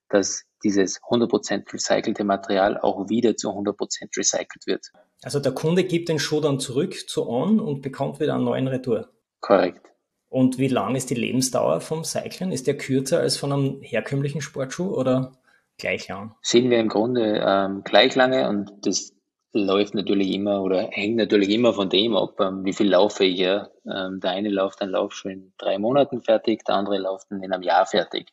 dass 0.08 0.46
dieses 0.62 1.00
100% 1.02 1.72
recycelte 1.72 2.24
Material 2.24 2.78
auch 2.78 3.08
wieder 3.08 3.36
zu 3.36 3.50
100% 3.50 4.16
recycelt 4.16 4.66
wird. 4.66 4.86
Also 5.22 5.40
der 5.40 5.52
Kunde 5.52 5.84
gibt 5.84 6.08
den 6.08 6.18
Schuh 6.18 6.40
dann 6.40 6.60
zurück 6.60 7.08
zu 7.08 7.28
On 7.28 7.60
und 7.60 7.82
bekommt 7.82 8.20
wieder 8.20 8.34
einen 8.34 8.44
neuen 8.44 8.68
Retour. 8.68 9.08
Korrekt. 9.40 9.86
Und 10.28 10.58
wie 10.58 10.68
lang 10.68 10.94
ist 10.94 11.10
die 11.10 11.14
Lebensdauer 11.14 11.80
vom 11.80 12.04
Cyclen? 12.04 12.52
Ist 12.52 12.66
der 12.66 12.76
kürzer 12.76 13.20
als 13.20 13.36
von 13.36 13.52
einem 13.52 13.80
herkömmlichen 13.82 14.40
Sportschuh 14.40 14.94
oder 14.94 15.32
gleich 15.76 16.08
lang? 16.08 16.34
Sehen 16.40 16.70
wir 16.70 16.78
im 16.78 16.88
Grunde 16.88 17.42
ähm, 17.44 17.82
gleich 17.84 18.14
lange 18.14 18.48
und 18.48 18.70
das 18.82 19.12
läuft 19.52 19.94
natürlich 19.94 20.32
immer 20.32 20.62
oder 20.62 20.88
hängt 20.92 21.16
natürlich 21.16 21.50
immer 21.50 21.74
von 21.74 21.88
dem 21.88 22.16
ab, 22.16 22.38
ähm, 22.40 22.64
wie 22.64 22.72
viel 22.72 22.88
laufe 22.88 23.24
ich. 23.24 23.38
Ja. 23.38 23.68
Ähm, 23.84 24.20
der 24.20 24.30
eine 24.30 24.48
läuft 24.48 24.80
einen 24.80 24.92
Lauf 24.92 25.12
schon 25.14 25.32
in 25.32 25.52
drei 25.58 25.78
Monaten 25.78 26.22
fertig, 26.22 26.64
der 26.64 26.76
andere 26.76 26.98
läuft 26.98 27.30
in 27.30 27.42
einem 27.42 27.62
Jahr 27.62 27.86
fertig. 27.86 28.28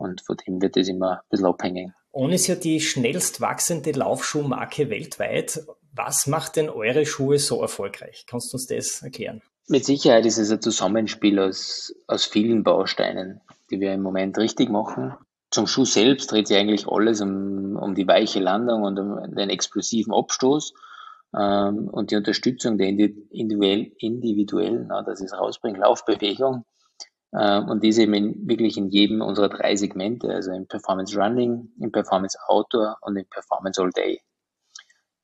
Und 0.00 0.22
von 0.22 0.36
dem 0.38 0.62
wird 0.62 0.78
es 0.78 0.88
immer 0.88 1.12
ein 1.12 1.28
bisschen 1.28 1.46
abhängen. 1.46 1.94
On 2.10 2.32
ist 2.32 2.46
ja 2.46 2.54
die 2.54 2.80
schnellst 2.80 3.42
wachsende 3.42 3.92
Laufschuhmarke 3.92 4.88
weltweit. 4.88 5.62
Was 5.92 6.26
macht 6.26 6.56
denn 6.56 6.70
eure 6.70 7.04
Schuhe 7.04 7.38
so 7.38 7.60
erfolgreich? 7.60 8.24
Kannst 8.26 8.50
du 8.50 8.56
uns 8.56 8.66
das 8.66 9.02
erklären? 9.02 9.42
Mit 9.68 9.84
Sicherheit 9.84 10.24
ist 10.24 10.38
es 10.38 10.50
ein 10.50 10.62
Zusammenspiel 10.62 11.38
aus, 11.38 11.94
aus 12.06 12.24
vielen 12.24 12.64
Bausteinen, 12.64 13.42
die 13.70 13.78
wir 13.78 13.92
im 13.92 14.00
Moment 14.00 14.38
richtig 14.38 14.70
machen. 14.70 15.14
Zum 15.50 15.66
Schuh 15.66 15.84
selbst 15.84 16.32
dreht 16.32 16.48
sich 16.48 16.56
eigentlich 16.56 16.88
alles 16.88 17.20
um, 17.20 17.76
um 17.76 17.94
die 17.94 18.08
weiche 18.08 18.40
Landung 18.40 18.84
und 18.84 18.98
um 18.98 19.34
den 19.34 19.50
explosiven 19.50 20.14
Abstoß 20.14 20.72
ähm, 21.38 21.88
und 21.88 22.10
die 22.10 22.16
Unterstützung 22.16 22.78
der 22.78 22.88
individuell, 22.88 23.92
individuellen, 23.98 24.86
na, 24.88 25.02
dass 25.02 25.20
es 25.20 25.34
rausbringt, 25.34 25.76
Laufbewegung 25.76 26.64
und 27.32 27.84
diese 27.84 28.02
eben 28.02 28.14
in, 28.14 28.48
wirklich 28.48 28.76
in 28.76 28.88
jedem 28.88 29.20
unserer 29.20 29.48
drei 29.48 29.76
Segmente, 29.76 30.28
also 30.28 30.52
im 30.52 30.66
Performance 30.66 31.16
Running, 31.16 31.72
im 31.80 31.92
Performance 31.92 32.36
Outdoor 32.48 32.96
und 33.02 33.16
im 33.16 33.26
Performance 33.26 33.80
All 33.80 33.90
Day. 33.90 34.20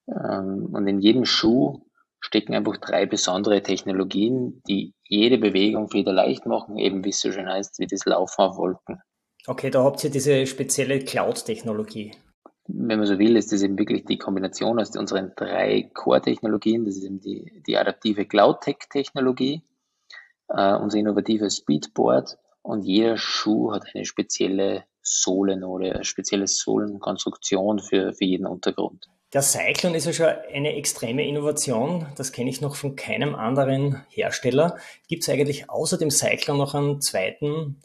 Ähm, 0.08 0.68
und 0.72 0.86
in 0.86 1.00
jedem 1.00 1.24
Schuh 1.24 1.80
stecken 2.20 2.54
einfach 2.54 2.76
drei 2.78 3.06
besondere 3.06 3.62
Technologien, 3.62 4.62
die 4.68 4.94
jede 5.04 5.38
Bewegung 5.38 5.88
leicht 5.92 6.46
machen, 6.46 6.78
eben 6.78 7.04
wie 7.04 7.10
es 7.10 7.20
so 7.20 7.30
schön 7.30 7.48
heißt, 7.48 7.78
wie 7.78 7.86
das 7.86 8.04
Laufen 8.04 8.42
auf 8.42 8.56
Wolken. 8.56 9.00
Okay, 9.46 9.70
da 9.70 9.84
habt 9.84 10.02
ihr 10.02 10.10
diese 10.10 10.46
spezielle 10.46 10.98
Cloud-Technologie. 11.00 12.12
Wenn 12.68 12.98
man 12.98 13.06
so 13.06 13.18
will, 13.18 13.36
ist 13.36 13.52
das 13.52 13.62
eben 13.62 13.78
wirklich 13.78 14.04
die 14.06 14.18
Kombination 14.18 14.80
aus 14.80 14.96
unseren 14.96 15.32
drei 15.36 15.88
Core-Technologien. 15.94 16.84
Das 16.84 16.96
ist 16.96 17.04
eben 17.04 17.20
die, 17.20 17.62
die 17.64 17.76
adaptive 17.76 18.26
Cloud-Tech-Technologie, 18.26 19.62
äh, 20.48 20.74
unser 20.74 20.98
innovatives 20.98 21.56
Speedboard 21.56 22.38
und 22.62 22.82
jeder 22.82 23.16
Schuh 23.16 23.72
hat 23.72 23.84
eine 23.94 24.04
spezielle 24.04 24.84
Sohlen 25.02 25.62
oder 25.62 25.94
eine 25.94 26.04
spezielle 26.04 26.48
Sohlenkonstruktion 26.48 27.78
für, 27.78 28.12
für 28.12 28.24
jeden 28.24 28.46
Untergrund. 28.46 29.08
Der 29.32 29.42
Cyclone 29.42 29.96
ist 29.96 30.06
ja 30.06 30.12
schon 30.12 30.26
eine 30.52 30.74
extreme 30.76 31.26
Innovation. 31.26 32.06
Das 32.16 32.32
kenne 32.32 32.50
ich 32.50 32.60
noch 32.60 32.76
von 32.76 32.96
keinem 32.96 33.34
anderen 33.34 34.02
Hersteller. 34.08 34.78
Gibt 35.08 35.22
es 35.22 35.28
eigentlich 35.28 35.68
außer 35.68 35.98
dem 35.98 36.10
Cyclone 36.10 36.58
noch 36.58 36.74
einen 36.74 37.00
zweiten 37.00 37.76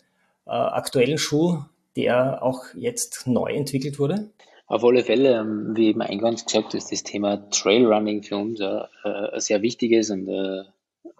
äh, 0.46 0.52
aktuellen 0.52 1.18
Schuh, 1.18 1.60
der 1.96 2.44
auch 2.44 2.66
jetzt 2.76 3.28
neu 3.28 3.52
entwickelt 3.52 4.00
wurde? 4.00 4.30
Auf 4.68 4.86
alle 4.86 5.04
Fälle, 5.04 5.40
ähm, 5.40 5.76
wie 5.76 5.90
eben 5.90 6.02
eingangs 6.02 6.46
gesagt, 6.46 6.74
ist 6.74 6.92
das 6.92 7.04
Thema 7.04 7.50
Trailrunning 7.50 8.24
für 8.24 8.38
uns 8.38 8.60
äh, 8.62 8.80
ein 9.04 9.40
sehr 9.40 9.62
wichtiges 9.62 10.10
und 10.10 10.30
äh, 10.30 10.64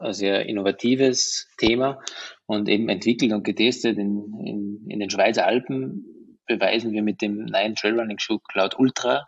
sehr 0.10 0.46
innovatives 0.46 1.48
Thema 1.58 2.00
und 2.46 2.70
eben 2.70 2.90
entwickelt 2.90 3.34
und 3.34 3.44
getestet 3.44 3.98
in, 3.98 4.34
in, 4.46 4.86
in 4.88 5.00
den 5.00 5.10
Schweizer 5.10 5.46
Alpen 5.46 6.38
beweisen 6.48 6.92
wir 6.92 7.04
mit 7.04 7.22
dem 7.22 7.46
neuen 7.46 7.76
Trailrunning-Schuh 7.76 8.40
Cloud 8.40 8.78
Ultra, 8.78 9.28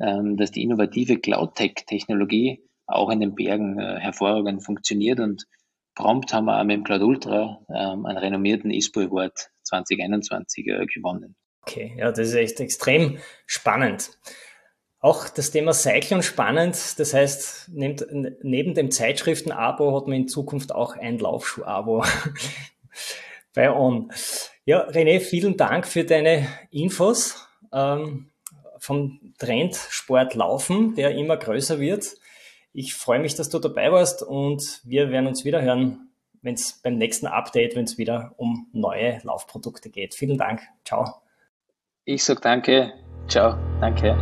ähm, 0.00 0.36
dass 0.36 0.50
die 0.50 0.62
innovative 0.62 1.18
Cloud-Tech-Technologie 1.18 2.62
auch 2.86 3.10
in 3.10 3.20
den 3.20 3.34
Bergen 3.34 3.78
äh, 3.78 3.98
hervorragend 3.98 4.64
funktioniert 4.64 5.20
und 5.20 5.44
prompt 5.94 6.32
haben 6.32 6.46
wir 6.46 6.60
auch 6.60 6.64
mit 6.64 6.76
dem 6.76 6.84
Cloud 6.84 7.02
Ultra 7.02 7.60
ähm, 7.74 8.06
einen 8.06 8.18
renommierten 8.18 8.70
ISPO 8.70 9.00
Award 9.00 9.50
2021 9.64 10.66
äh, 10.66 10.86
gewonnen. 10.86 11.36
Okay, 11.62 11.94
ja, 11.96 12.10
das 12.10 12.28
ist 12.28 12.34
echt 12.34 12.60
extrem 12.60 13.18
spannend. 13.46 14.10
Auch 15.04 15.28
das 15.28 15.50
Thema 15.50 15.74
Cyclone 15.74 16.22
spannend. 16.22 16.98
Das 16.98 17.12
heißt, 17.12 17.68
neben, 17.74 18.38
neben 18.40 18.72
dem 18.72 18.90
Zeitschriften-Abo 18.90 19.94
hat 19.94 20.06
man 20.06 20.16
in 20.16 20.28
Zukunft 20.28 20.74
auch 20.74 20.96
ein 20.96 21.18
Laufschuh-Abo 21.18 22.02
bei 23.54 23.70
On. 23.70 24.10
Ja, 24.64 24.88
René, 24.88 25.20
vielen 25.20 25.58
Dank 25.58 25.86
für 25.86 26.04
deine 26.04 26.48
Infos 26.70 27.46
ähm, 27.70 28.30
vom 28.78 29.20
Trend 29.36 29.76
Sport 29.76 30.36
Laufen, 30.36 30.94
der 30.94 31.10
immer 31.10 31.36
größer 31.36 31.78
wird. 31.80 32.14
Ich 32.72 32.94
freue 32.94 33.18
mich, 33.18 33.34
dass 33.34 33.50
du 33.50 33.58
dabei 33.58 33.92
warst 33.92 34.22
und 34.22 34.80
wir 34.84 35.10
werden 35.10 35.26
uns 35.26 35.44
wieder 35.44 35.60
hören, 35.60 36.08
wenn 36.40 36.54
es 36.54 36.80
beim 36.82 36.96
nächsten 36.96 37.26
Update, 37.26 37.76
wenn 37.76 37.84
es 37.84 37.98
wieder 37.98 38.32
um 38.38 38.68
neue 38.72 39.20
Laufprodukte 39.22 39.90
geht. 39.90 40.14
Vielen 40.14 40.38
Dank. 40.38 40.62
Ciao. 40.82 41.20
Ich 42.06 42.24
sage 42.24 42.40
danke. 42.40 42.94
Ciao. 43.28 43.58
Danke. 43.82 44.16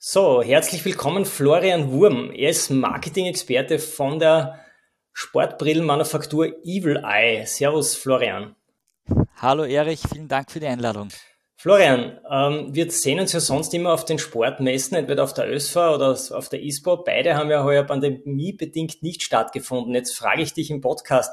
So, 0.00 0.42
herzlich 0.42 0.84
willkommen 0.84 1.24
Florian 1.24 1.90
Wurm. 1.90 2.30
Er 2.30 2.50
ist 2.50 2.70
Marketing-Experte 2.70 3.80
von 3.80 4.20
der 4.20 4.64
Sportbrillenmanufaktur 5.12 6.64
Evil 6.64 7.02
Eye. 7.04 7.44
Servus 7.46 7.96
Florian. 7.96 8.54
Hallo 9.38 9.64
Erich, 9.64 10.00
vielen 10.08 10.28
Dank 10.28 10.52
für 10.52 10.60
die 10.60 10.68
Einladung. 10.68 11.08
Florian, 11.56 12.20
ähm, 12.30 12.72
wir 12.72 12.88
sehen 12.92 13.18
uns 13.18 13.32
ja 13.32 13.40
sonst 13.40 13.74
immer 13.74 13.92
auf 13.92 14.04
den 14.04 14.20
Sportmessen, 14.20 14.96
entweder 14.96 15.24
auf 15.24 15.34
der 15.34 15.52
ÖSFA 15.52 15.92
oder 15.92 16.10
auf 16.12 16.48
der 16.48 16.62
ISPO. 16.62 17.02
Beide 17.02 17.34
haben 17.34 17.50
ja 17.50 17.64
heuer 17.64 17.82
pandemiebedingt 17.82 19.02
nicht 19.02 19.24
stattgefunden. 19.24 19.96
Jetzt 19.96 20.16
frage 20.16 20.42
ich 20.42 20.54
dich 20.54 20.70
im 20.70 20.80
Podcast, 20.80 21.32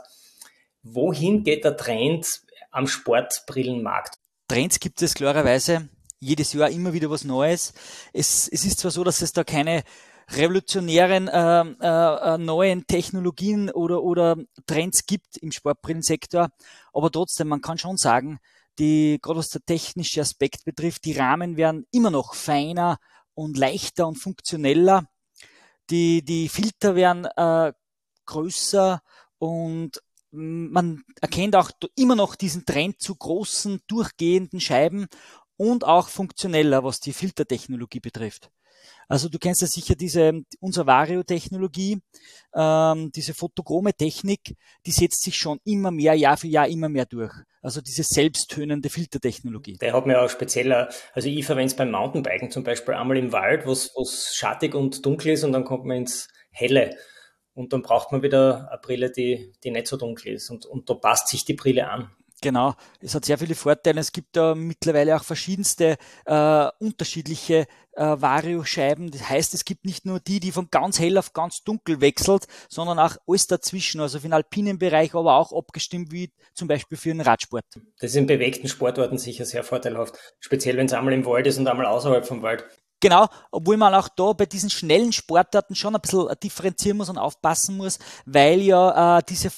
wohin 0.81 1.43
geht 1.43 1.65
der 1.65 1.77
Trend 1.77 2.25
am 2.71 2.87
Sportbrillenmarkt? 2.87 4.15
Trends 4.47 4.79
gibt 4.79 5.03
es 5.03 5.13
klarerweise 5.13 5.87
jedes 6.25 6.53
Jahr 6.53 6.69
immer 6.69 6.93
wieder 6.93 7.09
was 7.09 7.23
Neues. 7.23 7.73
Es, 8.13 8.47
es 8.47 8.65
ist 8.65 8.79
zwar 8.79 8.91
so, 8.91 9.03
dass 9.03 9.21
es 9.21 9.31
da 9.31 9.43
keine 9.43 9.83
revolutionären 10.31 11.27
äh, 11.27 11.61
äh, 11.61 12.33
äh, 12.33 12.37
neuen 12.37 12.87
Technologien 12.87 13.69
oder, 13.69 14.01
oder 14.01 14.37
Trends 14.65 15.05
gibt 15.05 15.37
im 15.37 15.51
Sportbrillensektor, 15.51 16.49
aber 16.93 17.11
trotzdem, 17.11 17.47
man 17.47 17.61
kann 17.61 17.77
schon 17.77 17.97
sagen, 17.97 18.39
die, 18.79 19.19
gerade 19.21 19.39
was 19.39 19.49
der 19.49 19.63
technische 19.63 20.21
Aspekt 20.21 20.65
betrifft, 20.65 21.05
die 21.05 21.13
Rahmen 21.13 21.57
werden 21.57 21.85
immer 21.91 22.09
noch 22.09 22.33
feiner 22.33 22.97
und 23.35 23.57
leichter 23.57 24.07
und 24.07 24.15
funktioneller. 24.15 25.07
Die, 25.91 26.25
die 26.25 26.49
Filter 26.49 26.95
werden 26.95 27.25
äh, 27.25 27.73
größer 28.25 29.01
und 29.37 30.01
man 30.31 31.03
erkennt 31.21 31.55
auch 31.55 31.71
immer 31.95 32.15
noch 32.15 32.35
diesen 32.35 32.65
Trend 32.65 32.99
zu 32.99 33.15
großen, 33.15 33.79
durchgehenden 33.87 34.59
Scheiben 34.59 35.07
und 35.57 35.83
auch 35.83 36.09
funktioneller, 36.09 36.83
was 36.83 36.99
die 36.99 37.13
Filtertechnologie 37.13 37.99
betrifft. 37.99 38.49
Also 39.07 39.29
du 39.29 39.37
kennst 39.37 39.61
ja 39.61 39.67
sicher 39.67 39.95
diese, 39.95 40.41
unsere 40.59 40.87
Vario-Technologie, 40.87 41.99
ähm, 42.55 43.11
diese 43.11 43.33
photochrome 43.33 43.93
Technik, 43.93 44.55
die 44.85 44.91
setzt 44.91 45.23
sich 45.23 45.37
schon 45.37 45.59
immer 45.63 45.91
mehr, 45.91 46.13
Jahr 46.13 46.37
für 46.37 46.47
Jahr 46.47 46.67
immer 46.67 46.89
mehr 46.89 47.05
durch. 47.05 47.33
Also 47.61 47.81
diese 47.81 48.03
selbsttönende 48.03 48.89
Filtertechnologie. 48.89 49.77
Der 49.77 49.93
hat 49.93 50.05
mir 50.05 50.21
auch 50.21 50.29
spezieller, 50.29 50.89
also 51.13 51.29
ich 51.29 51.45
verwende 51.45 51.67
es 51.67 51.75
beim 51.75 51.91
Mountainbiken 51.91 52.51
zum 52.51 52.63
Beispiel 52.63 52.93
einmal 52.93 53.17
im 53.17 53.31
Wald, 53.31 53.65
wo 53.65 53.71
es 53.71 54.35
schattig 54.35 54.75
und 54.75 55.05
dunkel 55.05 55.33
ist 55.33 55.43
und 55.43 55.51
dann 55.51 55.65
kommt 55.65 55.85
man 55.85 55.97
ins 55.97 56.27
Helle. 56.51 56.95
Und 57.53 57.71
dann 57.71 57.83
braucht 57.83 58.11
man 58.11 58.21
wieder 58.21 58.69
eine 58.69 58.79
Brille, 58.81 59.11
die, 59.11 59.53
die 59.63 59.71
nicht 59.71 59.87
so 59.87 59.95
dunkel 59.97 60.33
ist. 60.33 60.49
Und, 60.49 60.65
und 60.65 60.89
da 60.89 60.93
passt 60.93 61.29
sich 61.29 61.45
die 61.45 61.53
Brille 61.53 61.89
an. 61.89 62.11
Genau, 62.45 62.75
es 62.99 63.15
hat 63.15 63.25
sehr 63.25 63.39
viele 63.39 63.55
Vorteile. 63.55 63.99
Es 63.99 64.11
gibt 64.11 64.37
da 64.37 64.53
mittlerweile 64.53 65.15
auch 65.15 65.23
verschiedenste 65.23 65.97
äh, 66.27 66.67
unterschiedliche 66.77 67.65
äh, 67.93 68.03
Vario-Scheiben. 68.03 69.09
Das 69.09 69.27
heißt, 69.27 69.55
es 69.55 69.65
gibt 69.65 69.83
nicht 69.83 70.05
nur 70.05 70.19
die, 70.19 70.39
die 70.39 70.51
von 70.51 70.67
ganz 70.69 70.99
hell 70.99 71.17
auf 71.17 71.33
ganz 71.33 71.63
dunkel 71.63 72.01
wechselt, 72.01 72.45
sondern 72.69 72.99
auch 72.99 73.17
alles 73.27 73.47
dazwischen, 73.47 73.99
also 73.99 74.19
für 74.19 74.27
den 74.27 74.33
alpinen 74.33 74.77
Bereich, 74.77 75.15
aber 75.15 75.37
auch 75.37 75.53
abgestimmt 75.53 76.11
wie 76.11 76.31
zum 76.53 76.67
Beispiel 76.67 76.99
für 76.99 77.09
den 77.09 77.21
Radsport. 77.21 77.65
Das 77.99 78.11
ist 78.11 78.15
in 78.15 78.27
bewegten 78.27 78.67
Sportorten 78.67 79.17
sicher 79.17 79.45
sehr 79.45 79.63
vorteilhaft, 79.63 80.13
speziell 80.39 80.77
wenn 80.77 80.85
es 80.85 80.93
einmal 80.93 81.13
im 81.13 81.25
Wald 81.25 81.47
ist 81.47 81.57
und 81.57 81.67
einmal 81.67 81.87
außerhalb 81.87 82.27
vom 82.27 82.43
Wald. 82.43 82.63
Genau, 83.01 83.27
obwohl 83.51 83.77
man 83.77 83.93
auch 83.93 84.07
da 84.07 84.33
bei 84.33 84.45
diesen 84.45 84.69
schnellen 84.69 85.11
Sportarten 85.11 85.75
schon 85.75 85.95
ein 85.95 86.01
bisschen 86.01 86.27
differenzieren 86.41 86.97
muss 86.97 87.09
und 87.09 87.17
aufpassen 87.17 87.77
muss, 87.77 87.99
weil 88.25 88.61
ja 88.61 89.19
äh, 89.19 89.23
diese 89.29 89.49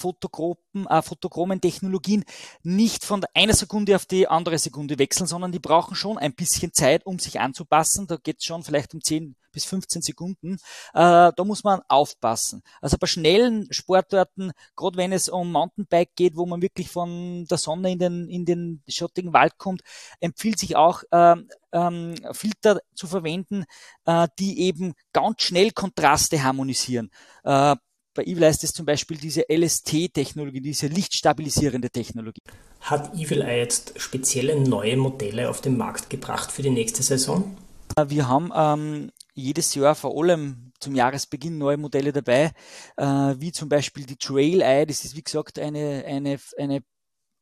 Fotochromen, 0.83 0.87
äh, 0.87 1.01
fotochromen 1.01 1.61
Technologien 1.61 2.23
nicht 2.63 3.05
von 3.05 3.23
einer 3.33 3.53
Sekunde 3.53 3.95
auf 3.95 4.05
die 4.05 4.27
andere 4.27 4.57
Sekunde 4.57 4.99
wechseln, 4.99 5.27
sondern 5.27 5.51
die 5.51 5.59
brauchen 5.59 5.95
schon 5.95 6.17
ein 6.17 6.33
bisschen 6.33 6.73
Zeit, 6.73 7.05
um 7.05 7.19
sich 7.19 7.39
anzupassen. 7.39 8.07
Da 8.07 8.17
geht 8.17 8.37
es 8.39 8.45
schon 8.45 8.63
vielleicht 8.63 8.93
um 8.93 9.01
10 9.01 9.35
bis 9.51 9.65
15 9.65 10.01
Sekunden. 10.03 10.55
Äh, 10.93 11.31
da 11.35 11.43
muss 11.43 11.63
man 11.63 11.81
aufpassen. 11.87 12.61
Also 12.81 12.97
bei 12.99 13.07
schnellen 13.07 13.67
Sportarten, 13.71 14.51
gerade 14.75 14.97
wenn 14.97 15.11
es 15.11 15.29
um 15.29 15.51
Mountainbike 15.51 16.15
geht, 16.15 16.35
wo 16.35 16.45
man 16.45 16.61
wirklich 16.61 16.89
von 16.89 17.45
der 17.49 17.57
Sonne 17.57 17.91
in 17.91 17.99
den, 17.99 18.29
in 18.29 18.45
den 18.45 18.83
schattigen 18.87 19.33
Wald 19.33 19.57
kommt, 19.57 19.81
empfiehlt 20.19 20.59
sich 20.59 20.75
auch, 20.75 21.03
ähm, 21.11 21.49
ähm, 21.71 22.15
Filter 22.31 22.79
zu 22.93 23.07
verwenden, 23.07 23.65
äh, 24.05 24.27
die 24.39 24.61
eben 24.61 24.93
ganz 25.11 25.41
schnell 25.41 25.71
Kontraste 25.71 26.43
harmonisieren. 26.43 27.09
Äh, 27.43 27.75
bei 28.17 28.23
Evil 28.23 28.45
heißt 28.45 28.63
es 28.63 28.73
zum 28.73 28.85
Beispiel 28.85 29.17
diese 29.17 29.45
LST-Technologie, 29.47 30.59
diese 30.59 30.87
lichtstabilisierende 30.87 31.91
Technologie. 31.91 32.41
Hat 32.81 33.13
Evil 33.13 33.43
Eye 33.43 33.59
jetzt 33.59 33.93
spezielle 33.99 34.59
neue 34.59 34.97
Modelle 34.97 35.49
auf 35.49 35.61
den 35.61 35.77
Markt 35.77 36.09
gebracht 36.09 36.51
für 36.51 36.63
die 36.63 36.71
nächste 36.71 37.03
Saison? 37.03 37.55
Äh, 37.95 38.09
wir 38.09 38.27
haben 38.27 38.51
ähm, 38.55 39.11
jedes 39.35 39.75
Jahr 39.75 39.93
vor 39.93 40.19
allem 40.19 40.71
zum 40.79 40.95
Jahresbeginn 40.95 41.59
neue 41.59 41.77
Modelle 41.77 42.11
dabei, 42.11 42.51
äh, 42.97 43.05
wie 43.37 43.51
zum 43.51 43.69
Beispiel 43.69 44.05
die 44.05 44.17
Trail 44.17 44.61
Eye. 44.61 44.87
Das 44.87 45.05
ist 45.05 45.15
wie 45.15 45.23
gesagt 45.23 45.59
eine, 45.59 46.03
eine, 46.05 46.39
eine 46.57 46.81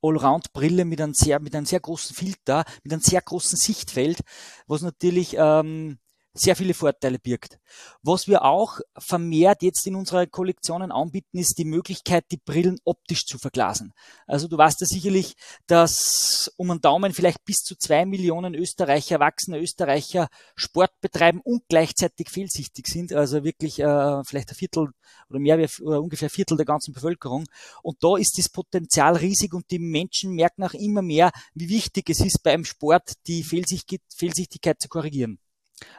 Allround-Brille 0.04 0.84
mit 0.84 1.00
einem 1.00 1.14
sehr, 1.14 1.40
mit 1.40 1.56
einem 1.56 1.66
sehr 1.66 1.80
großen 1.80 2.14
Filter, 2.14 2.66
mit 2.84 2.92
einem 2.92 3.02
sehr 3.02 3.22
großen 3.22 3.58
Sichtfeld, 3.58 4.20
was 4.68 4.82
natürlich 4.82 5.38
ähm, 5.38 6.00
sehr 6.38 6.56
viele 6.56 6.74
Vorteile 6.74 7.18
birgt. 7.18 7.60
Was 8.04 8.28
wir 8.28 8.44
auch 8.44 8.80
vermehrt 8.98 9.64
jetzt 9.64 9.88
in 9.88 9.96
unserer 9.96 10.28
Kollektionen 10.28 10.92
anbieten, 10.92 11.38
ist 11.38 11.58
die 11.58 11.66
Möglichkeit, 11.66 12.26
die 12.30 12.38
Brillen 12.38 12.78
optisch 12.84 13.26
zu 13.26 13.38
verglasen. 13.38 13.94
Also 14.28 14.50
du 14.50 14.58
weißt 14.58 14.82
ja 14.82 14.88
sicherlich, 14.88 15.36
dass 15.66 16.52
um 16.58 16.72
einen 16.72 16.82
Daumen 16.82 17.14
vielleicht 17.14 17.46
bis 17.46 17.60
zu 17.64 17.76
zwei 17.78 18.06
Millionen 18.06 18.54
Österreicher, 18.54 19.16
erwachsene 19.16 19.60
Österreicher 19.60 20.28
Sport 20.56 20.92
betreiben 21.00 21.40
und 21.42 21.64
gleichzeitig 21.70 22.30
fehlsichtig 22.30 22.88
sind. 22.88 23.14
Also 23.14 23.46
wirklich 23.46 23.80
äh, 23.80 24.24
vielleicht 24.26 24.50
ein 24.50 24.56
Viertel 24.56 24.90
oder 25.30 25.40
mehr 25.40 25.56
oder 25.56 26.02
ungefähr 26.02 26.28
ein 26.28 26.32
Viertel 26.32 26.58
der 26.58 26.66
ganzen 26.66 26.94
Bevölkerung. 26.94 27.46
Und 27.82 28.04
da 28.04 28.18
ist 28.18 28.38
das 28.38 28.50
Potenzial 28.50 29.16
riesig 29.16 29.54
und 29.54 29.72
die 29.72 29.80
Menschen 29.80 30.34
merken 30.34 30.64
auch 30.64 30.74
immer 30.74 31.02
mehr, 31.02 31.32
wie 31.54 31.70
wichtig 31.70 32.10
es 32.10 32.20
ist, 32.20 32.44
beim 32.44 32.66
Sport 32.66 33.14
die 33.28 33.44
Fehlsichtigkeit 33.44 34.82
zu 34.82 34.90
korrigieren. 34.90 35.40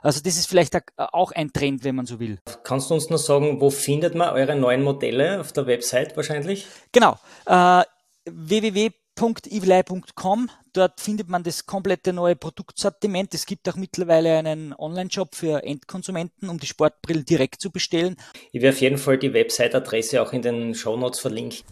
Also 0.03 0.21
das 0.23 0.37
ist 0.37 0.49
vielleicht 0.49 0.77
auch 0.97 1.33
ein 1.33 1.53
Trend, 1.53 1.85
wenn 1.85 1.97
man 1.97 2.07
so 2.07 2.19
will. 2.19 2.39
Kannst 2.65 2.89
du 2.91 2.95
uns 2.95 3.11
noch 3.11 3.19
sagen, 3.19 3.61
wo 3.61 3.69
findet 3.71 4.15
man 4.15 4.31
eure 4.31 4.57
neuen 4.57 4.83
Modelle? 4.83 5.41
Auf 5.41 5.53
der 5.53 5.67
Website 5.67 6.17
wahrscheinlich? 6.17 6.67
Genau. 6.93 7.19
Äh, 7.45 7.83
www.evilei.com. 8.25 10.51
Dort 10.73 11.01
findet 11.01 11.29
man 11.29 11.43
das 11.43 11.67
komplette 11.67 12.13
neue 12.13 12.37
Produktsortiment. 12.37 13.35
Es 13.35 13.47
gibt 13.47 13.69
auch 13.69 13.77
mittlerweile 13.77 14.39
einen 14.39 14.75
Online-Shop 14.75 15.35
für 15.35 15.63
Endkonsumenten, 15.63 16.49
um 16.49 16.59
die 16.59 16.67
Sportbrillen 16.67 17.25
direkt 17.25 17.61
zu 17.61 17.71
bestellen. 17.71 18.17
Ich 18.53 18.63
werde 18.63 18.77
auf 18.77 18.81
jeden 18.81 18.99
Fall 18.99 19.19
die 19.19 19.33
Website-Adresse 19.33 20.23
auch 20.23 20.33
in 20.33 20.43
den 20.43 20.75
Show 20.75 20.97
Notes 20.97 21.21
verlinken. 21.21 21.65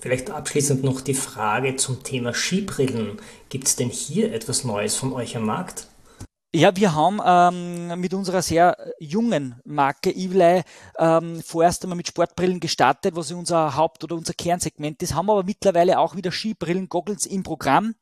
Vielleicht 0.00 0.30
abschließend 0.30 0.84
noch 0.84 1.00
die 1.00 1.14
Frage 1.14 1.74
zum 1.76 2.04
Thema 2.04 2.32
Skibrillen. 2.32 3.18
Gibt 3.48 3.66
es 3.66 3.74
denn 3.74 3.88
hier 3.88 4.32
etwas 4.32 4.62
Neues 4.62 4.94
von 4.94 5.12
euch 5.12 5.36
am 5.36 5.46
Markt? 5.46 5.88
Ja, 6.54 6.74
wir 6.74 6.94
haben 6.94 7.20
ähm, 7.22 8.00
mit 8.00 8.14
unserer 8.14 8.40
sehr 8.40 8.94
jungen 8.98 9.60
Marke 9.66 10.10
Evileye 10.10 10.64
ähm, 10.98 11.42
vorerst 11.42 11.82
einmal 11.82 11.98
mit 11.98 12.08
Sportbrillen 12.08 12.58
gestartet, 12.58 13.14
was 13.14 13.30
unser 13.32 13.76
Haupt- 13.76 14.02
oder 14.02 14.16
unser 14.16 14.32
Kernsegment 14.32 15.02
ist, 15.02 15.14
haben 15.14 15.28
aber 15.28 15.44
mittlerweile 15.44 15.98
auch 15.98 16.16
wieder 16.16 16.32
Skibrillen, 16.32 16.88
Goggles 16.88 17.26
im 17.26 17.42
Programm. 17.42 17.96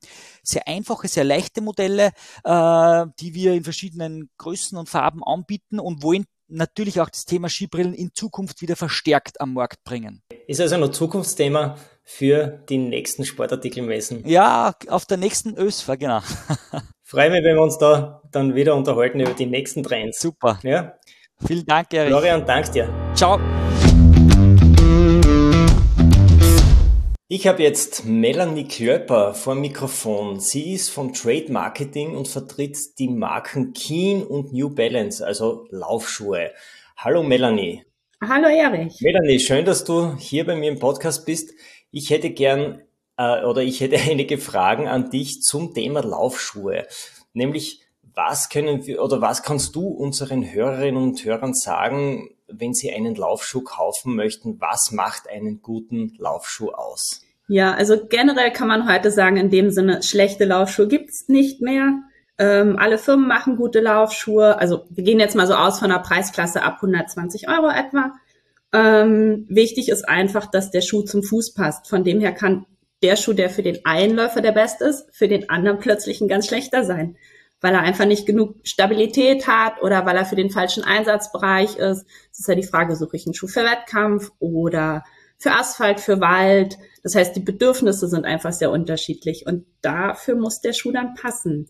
Sehr 0.44 0.68
einfache, 0.68 1.08
sehr 1.08 1.24
leichte 1.24 1.60
Modelle, 1.60 2.12
äh, 2.44 3.06
die 3.18 3.34
wir 3.34 3.52
in 3.54 3.64
verschiedenen 3.64 4.30
Größen 4.38 4.78
und 4.78 4.88
Farben 4.88 5.24
anbieten 5.24 5.80
und 5.80 6.04
wollen 6.04 6.24
natürlich 6.46 7.00
auch 7.00 7.10
das 7.10 7.24
Thema 7.24 7.48
Skibrillen 7.48 7.94
in 7.94 8.14
Zukunft 8.14 8.62
wieder 8.62 8.76
verstärkt 8.76 9.40
am 9.40 9.54
Markt 9.54 9.82
bringen. 9.82 10.22
Ist 10.46 10.60
also 10.60 10.76
ein 10.76 10.92
Zukunftsthema 10.92 11.78
für 12.04 12.62
die 12.68 12.78
nächsten 12.78 13.24
Sportartikelmessen. 13.24 14.24
Ja, 14.24 14.72
auf 14.86 15.04
der 15.04 15.16
nächsten 15.16 15.56
ÖSFA, 15.56 15.96
genau. 15.96 16.20
Freue 17.08 17.30
mich, 17.30 17.44
wenn 17.44 17.54
wir 17.54 17.62
uns 17.62 17.78
da 17.78 18.20
dann 18.32 18.56
wieder 18.56 18.74
unterhalten 18.74 19.20
über 19.20 19.32
die 19.32 19.46
nächsten 19.46 19.84
Trends. 19.84 20.18
Super. 20.18 20.58
Ja? 20.64 20.98
Vielen 21.46 21.64
Dank, 21.64 21.94
Erich. 21.94 22.08
Florian, 22.08 22.44
danke 22.44 22.72
dir. 22.72 23.12
Ciao. 23.14 23.38
Ich 27.28 27.46
habe 27.46 27.62
jetzt 27.62 28.06
Melanie 28.06 28.66
Klöpper 28.66 29.34
vor 29.34 29.54
dem 29.54 29.60
Mikrofon. 29.60 30.40
Sie 30.40 30.72
ist 30.72 30.90
vom 30.90 31.12
Trade 31.12 31.52
Marketing 31.52 32.16
und 32.16 32.26
vertritt 32.26 32.98
die 32.98 33.08
Marken 33.08 33.72
Keen 33.72 34.24
und 34.24 34.52
New 34.52 34.74
Balance, 34.74 35.24
also 35.24 35.68
Laufschuhe. 35.70 36.50
Hallo 36.96 37.22
Melanie. 37.22 37.84
Hallo 38.20 38.48
Erich. 38.48 39.00
Melanie, 39.00 39.38
schön, 39.38 39.64
dass 39.64 39.84
du 39.84 40.16
hier 40.16 40.44
bei 40.44 40.56
mir 40.56 40.72
im 40.72 40.80
Podcast 40.80 41.24
bist. 41.24 41.52
Ich 41.92 42.10
hätte 42.10 42.30
gern 42.30 42.82
äh, 43.16 43.44
oder 43.44 43.62
ich 43.62 43.80
hätte 43.80 43.96
einige 44.10 44.38
Fragen 44.38 44.88
an 44.88 45.10
dich 45.10 45.40
zum 45.42 45.74
Thema 45.74 46.02
Laufschuhe. 46.02 46.86
Nämlich, 47.32 47.82
was 48.14 48.48
können 48.48 48.86
wir 48.86 49.02
oder 49.02 49.20
was 49.20 49.42
kannst 49.42 49.76
du 49.76 49.88
unseren 49.88 50.50
Hörerinnen 50.50 51.02
und 51.02 51.24
Hörern 51.24 51.54
sagen, 51.54 52.30
wenn 52.48 52.72
sie 52.72 52.92
einen 52.92 53.14
Laufschuh 53.14 53.62
kaufen 53.62 54.14
möchten? 54.14 54.60
Was 54.60 54.90
macht 54.92 55.28
einen 55.28 55.60
guten 55.60 56.14
Laufschuh 56.18 56.70
aus? 56.70 57.22
Ja, 57.48 57.74
also 57.74 57.96
generell 58.08 58.50
kann 58.52 58.68
man 58.68 58.88
heute 58.90 59.10
sagen, 59.10 59.36
in 59.36 59.50
dem 59.50 59.70
Sinne, 59.70 60.02
schlechte 60.02 60.44
Laufschuhe 60.44 60.88
gibt's 60.88 61.28
nicht 61.28 61.60
mehr. 61.60 62.00
Ähm, 62.38 62.76
alle 62.78 62.98
Firmen 62.98 63.28
machen 63.28 63.56
gute 63.56 63.80
Laufschuhe. 63.80 64.58
Also 64.58 64.84
wir 64.90 65.04
gehen 65.04 65.20
jetzt 65.20 65.36
mal 65.36 65.46
so 65.46 65.54
aus 65.54 65.78
von 65.78 65.90
einer 65.90 66.02
Preisklasse 66.02 66.62
ab 66.62 66.76
120 66.76 67.48
Euro 67.48 67.68
etwa. 67.68 68.12
Ähm, 68.72 69.46
wichtig 69.48 69.88
ist 69.88 70.08
einfach, 70.08 70.46
dass 70.50 70.70
der 70.70 70.80
Schuh 70.80 71.02
zum 71.02 71.22
Fuß 71.22 71.54
passt. 71.54 71.88
Von 71.88 72.04
dem 72.04 72.20
her 72.20 72.32
kann 72.32 72.66
der 73.02 73.16
Schuh, 73.16 73.32
der 73.32 73.50
für 73.50 73.62
den 73.62 73.84
einen 73.84 74.16
Läufer 74.16 74.40
der 74.40 74.52
beste 74.52 74.84
ist, 74.84 75.06
für 75.12 75.28
den 75.28 75.48
anderen 75.50 75.78
plötzlich 75.78 76.20
ein 76.20 76.28
ganz 76.28 76.46
schlechter 76.46 76.84
sein, 76.84 77.16
weil 77.60 77.74
er 77.74 77.80
einfach 77.80 78.06
nicht 78.06 78.26
genug 78.26 78.56
Stabilität 78.64 79.46
hat 79.46 79.82
oder 79.82 80.06
weil 80.06 80.16
er 80.16 80.24
für 80.24 80.36
den 80.36 80.50
falschen 80.50 80.84
Einsatzbereich 80.84 81.76
ist. 81.76 82.06
Es 82.32 82.40
ist 82.40 82.48
ja 82.48 82.54
die 82.54 82.62
Frage, 82.62 82.96
suche 82.96 83.16
ich 83.16 83.26
einen 83.26 83.34
Schuh 83.34 83.48
für 83.48 83.64
Wettkampf 83.64 84.30
oder 84.38 85.04
für 85.38 85.52
Asphalt, 85.52 86.00
für 86.00 86.20
Wald. 86.20 86.78
Das 87.02 87.14
heißt, 87.14 87.36
die 87.36 87.40
Bedürfnisse 87.40 88.08
sind 88.08 88.24
einfach 88.24 88.52
sehr 88.52 88.70
unterschiedlich 88.70 89.46
und 89.46 89.66
dafür 89.82 90.36
muss 90.36 90.60
der 90.60 90.72
Schuh 90.72 90.92
dann 90.92 91.14
passen. 91.14 91.68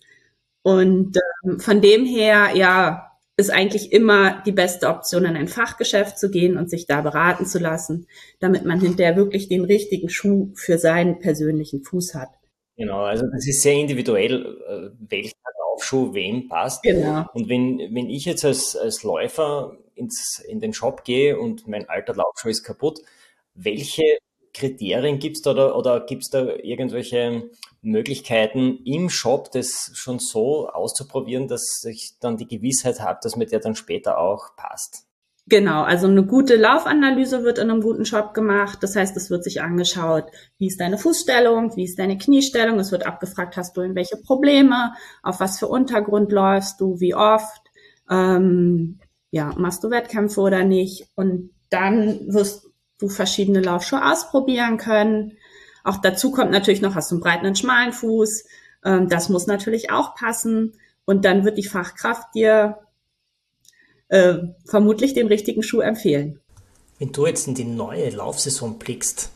Und 0.62 1.16
ähm, 1.44 1.60
von 1.60 1.80
dem 1.80 2.04
her, 2.04 2.50
ja, 2.54 3.05
ist 3.36 3.50
eigentlich 3.50 3.92
immer 3.92 4.42
die 4.46 4.52
beste 4.52 4.88
Option, 4.88 5.26
in 5.26 5.36
ein 5.36 5.48
Fachgeschäft 5.48 6.18
zu 6.18 6.30
gehen 6.30 6.56
und 6.56 6.70
sich 6.70 6.86
da 6.86 7.02
beraten 7.02 7.44
zu 7.44 7.58
lassen, 7.58 8.06
damit 8.40 8.64
man 8.64 8.80
hinterher 8.80 9.16
wirklich 9.16 9.48
den 9.48 9.64
richtigen 9.64 10.08
Schuh 10.08 10.52
für 10.54 10.78
seinen 10.78 11.18
persönlichen 11.18 11.82
Fuß 11.82 12.14
hat. 12.14 12.30
Genau, 12.76 13.02
also 13.02 13.26
das 13.32 13.46
ist 13.46 13.62
sehr 13.62 13.74
individuell, 13.74 14.58
äh, 14.68 14.90
welcher 15.08 15.34
Laufschuh 15.60 16.14
wem 16.14 16.48
passt. 16.48 16.82
Genau. 16.82 17.24
Und 17.34 17.48
wenn, 17.48 17.78
wenn 17.78 18.08
ich 18.08 18.24
jetzt 18.24 18.44
als, 18.44 18.76
als 18.76 19.02
Läufer 19.02 19.76
ins, 19.94 20.42
in 20.46 20.60
den 20.60 20.72
Shop 20.72 21.04
gehe 21.04 21.38
und 21.38 21.66
mein 21.68 21.88
alter 21.88 22.14
Laufschuh 22.14 22.48
ist 22.48 22.64
kaputt, 22.64 23.00
welche 23.54 24.18
Kriterien 24.56 25.18
gibt 25.18 25.36
es 25.36 25.42
da 25.42 25.50
oder, 25.50 25.76
oder 25.76 26.00
gibt 26.00 26.22
es 26.22 26.30
da 26.30 26.46
irgendwelche 26.62 27.50
Möglichkeiten 27.82 28.78
im 28.84 29.10
Shop, 29.10 29.52
das 29.52 29.90
schon 29.94 30.18
so 30.18 30.68
auszuprobieren, 30.68 31.46
dass 31.46 31.84
ich 31.84 32.14
dann 32.20 32.38
die 32.38 32.48
Gewissheit 32.48 33.00
habe, 33.00 33.20
dass 33.22 33.36
mir 33.36 33.46
der 33.46 33.60
dann 33.60 33.76
später 33.76 34.18
auch 34.18 34.56
passt? 34.56 35.06
Genau, 35.48 35.82
also 35.82 36.08
eine 36.08 36.24
gute 36.24 36.56
Laufanalyse 36.56 37.44
wird 37.44 37.58
in 37.58 37.70
einem 37.70 37.80
guten 37.80 38.04
Shop 38.04 38.34
gemacht. 38.34 38.78
Das 38.80 38.96
heißt, 38.96 39.16
es 39.16 39.30
wird 39.30 39.44
sich 39.44 39.62
angeschaut, 39.62 40.24
wie 40.58 40.66
ist 40.66 40.80
deine 40.80 40.98
Fußstellung, 40.98 41.76
wie 41.76 41.84
ist 41.84 41.98
deine 41.98 42.18
Kniestellung. 42.18 42.80
Es 42.80 42.90
wird 42.90 43.06
abgefragt, 43.06 43.56
hast 43.56 43.76
du 43.76 43.82
irgendwelche 43.82 44.16
Probleme, 44.16 44.94
auf 45.22 45.38
was 45.38 45.58
für 45.58 45.68
Untergrund 45.68 46.32
läufst 46.32 46.80
du, 46.80 46.98
wie 46.98 47.14
oft, 47.14 47.60
ähm, 48.10 48.98
ja, 49.30 49.54
machst 49.56 49.84
du 49.84 49.90
Wettkämpfe 49.90 50.40
oder 50.40 50.64
nicht. 50.64 51.06
Und 51.14 51.50
dann 51.70 52.32
wirst 52.32 52.66
du 52.98 53.08
verschiedene 53.08 53.60
Laufschuhe 53.60 54.04
ausprobieren 54.04 54.78
können. 54.78 55.36
Auch 55.84 55.98
dazu 55.98 56.30
kommt 56.30 56.50
natürlich 56.50 56.80
noch, 56.80 56.94
hast 56.94 57.10
du 57.10 57.16
einen 57.16 57.22
breiten 57.22 57.46
und 57.46 57.58
schmalen 57.58 57.92
Fuß. 57.92 58.44
Ähm, 58.84 59.08
das 59.08 59.28
muss 59.28 59.46
natürlich 59.46 59.90
auch 59.90 60.14
passen. 60.14 60.74
Und 61.04 61.24
dann 61.24 61.44
wird 61.44 61.58
die 61.58 61.66
Fachkraft 61.66 62.34
dir 62.34 62.78
äh, 64.08 64.34
vermutlich 64.64 65.14
den 65.14 65.28
richtigen 65.28 65.62
Schuh 65.62 65.80
empfehlen. 65.80 66.40
Wenn 66.98 67.12
du 67.12 67.26
jetzt 67.26 67.46
in 67.46 67.54
die 67.54 67.64
neue 67.64 68.10
Laufsaison 68.10 68.78
blickst, 68.78 69.30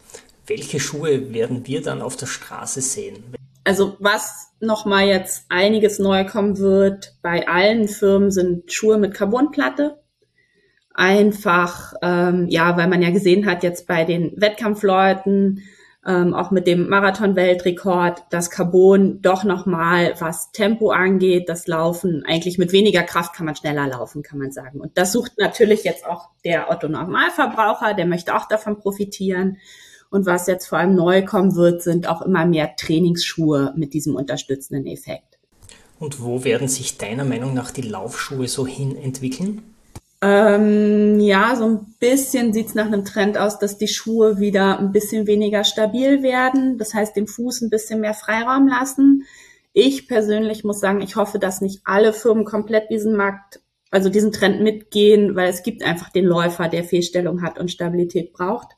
welche 0.47 0.81
Schuhe 0.81 1.33
werden 1.33 1.67
wir 1.67 1.83
dann 1.83 2.03
auf 2.03 2.17
der 2.17 2.27
Straße 2.27 2.81
sehen? 2.81 3.23
Also 3.63 3.97
was 4.01 4.49
nochmal 4.59 5.07
jetzt 5.07 5.45
einiges 5.49 5.99
neu 5.99 6.25
kommen 6.25 6.59
wird 6.59 7.15
bei 7.23 7.47
allen 7.47 7.89
Firmen 7.89 8.31
sind 8.31 8.73
Schuhe 8.73 8.99
mit 8.99 9.15
Carbonplatte 9.15 10.00
einfach, 10.95 11.95
ähm, 12.03 12.47
ja, 12.49 12.77
weil 12.77 12.89
man 12.89 13.03
ja 13.03 13.11
gesehen 13.11 13.47
hat 13.47 13.63
jetzt 13.63 13.87
bei 13.87 14.05
den 14.05 14.33
Wettkampfleuten, 14.37 15.63
ähm, 16.07 16.33
auch 16.33 16.51
mit 16.51 16.67
dem 16.67 16.89
Marathon-Weltrekord, 16.89 18.23
dass 18.31 18.51
Carbon 18.51 19.21
doch 19.21 19.45
nochmal, 19.45 20.15
was 20.19 20.51
Tempo 20.51 20.91
angeht, 20.91 21.49
das 21.49 21.67
Laufen, 21.67 22.25
eigentlich 22.27 22.57
mit 22.57 22.73
weniger 22.73 23.03
Kraft 23.03 23.35
kann 23.35 23.47
man 23.47 23.55
schneller 23.55 23.87
laufen, 23.87 24.23
kann 24.23 24.39
man 24.39 24.51
sagen. 24.51 24.81
Und 24.81 24.97
das 24.97 25.13
sucht 25.13 25.33
natürlich 25.37 25.85
jetzt 25.85 26.07
auch 26.07 26.31
der 26.45 26.71
Otto-Normalverbraucher, 26.71 27.95
der 27.95 28.07
möchte 28.07 28.35
auch 28.35 28.49
davon 28.49 28.79
profitieren. 28.79 29.59
Und 30.11 30.27
was 30.27 30.47
jetzt 30.47 30.67
vor 30.67 30.79
allem 30.79 30.95
neu 30.95 31.25
kommen 31.25 31.55
wird, 31.55 31.83
sind 31.83 32.09
auch 32.09 32.23
immer 32.23 32.47
mehr 32.47 32.75
Trainingsschuhe 32.77 33.75
mit 33.77 33.93
diesem 33.93 34.17
unterstützenden 34.17 34.87
Effekt. 34.87 35.39
Und 36.01 36.23
wo 36.23 36.45
werden 36.45 36.67
sich 36.67 36.97
deiner 36.97 37.25
Meinung 37.25 37.53
nach 37.53 37.71
die 37.71 37.83
Laufschuhe 37.83 38.49
so 38.49 38.67
hin 38.67 38.97
entwickeln? 38.97 39.63
Ähm, 40.23 41.19
ja, 41.19 41.57
so 41.57 41.65
ein 41.65 41.95
bisschen 41.99 42.53
sieht's 42.53 42.75
nach 42.75 42.87
einem 42.87 43.05
Trend 43.05 43.39
aus, 43.39 43.59
dass 43.59 43.79
die 43.79 43.89
Schuhe 43.89 44.39
wieder 44.39 44.79
ein 44.79 44.93
bisschen 44.93 45.27
weniger 45.27 45.65
stabil 45.65 46.23
werden. 46.23 46.77
Das 46.77 46.93
heißt, 46.93 47.17
dem 47.17 47.27
Fuß 47.27 47.63
ein 47.63 47.71
bisschen 47.71 48.01
mehr 48.01 48.13
Freiraum 48.15 48.69
lassen. 48.69 49.25
Ich 49.73 50.09
persönlich 50.09 50.63
muss 50.65 50.81
sagen, 50.81 51.01
ich 51.01 51.17
hoffe, 51.17 51.39
dass 51.39 51.63
nicht 51.63 51.81
alle 51.85 52.13
Firmen 52.13 52.45
komplett 52.45 52.91
diesen 52.91 53.17
Markt, 53.17 53.61
also 53.91 54.11
diesen 54.11 54.33
Trend 54.33 54.61
mitgehen, 54.61 55.37
weil 55.37 55.49
es 55.49 55.63
gibt 55.63 55.83
einfach 55.85 56.11
den 56.11 56.27
Läufer, 56.27 56.69
der 56.69 56.85
Fehlstellung 56.85 57.43
hat 57.43 57.59
und 57.59 57.71
Stabilität 57.71 58.33
braucht. 58.33 58.77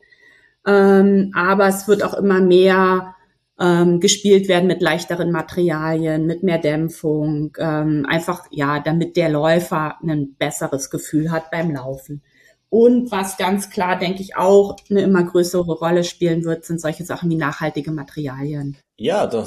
Ähm, 0.64 1.32
aber 1.34 1.66
es 1.66 1.88
wird 1.88 2.04
auch 2.04 2.14
immer 2.14 2.40
mehr 2.40 3.16
ähm, 3.62 4.00
gespielt 4.00 4.48
werden 4.48 4.66
mit 4.66 4.82
leichteren 4.82 5.30
Materialien, 5.30 6.26
mit 6.26 6.42
mehr 6.42 6.58
Dämpfung, 6.58 7.56
ähm, 7.58 8.04
einfach 8.08 8.46
ja, 8.50 8.80
damit 8.80 9.16
der 9.16 9.28
Läufer 9.28 9.98
ein 10.02 10.34
besseres 10.36 10.90
Gefühl 10.90 11.30
hat 11.30 11.50
beim 11.52 11.70
Laufen. 11.70 12.22
Und 12.68 13.12
was 13.12 13.36
ganz 13.36 13.70
klar, 13.70 13.98
denke 13.98 14.22
ich, 14.22 14.34
auch 14.34 14.76
eine 14.90 15.02
immer 15.02 15.22
größere 15.22 15.72
Rolle 15.72 16.02
spielen 16.02 16.44
wird, 16.44 16.64
sind 16.64 16.80
solche 16.80 17.04
Sachen 17.04 17.30
wie 17.30 17.36
nachhaltige 17.36 17.92
Materialien. 17.92 18.76
Ja, 18.96 19.26
da 19.26 19.46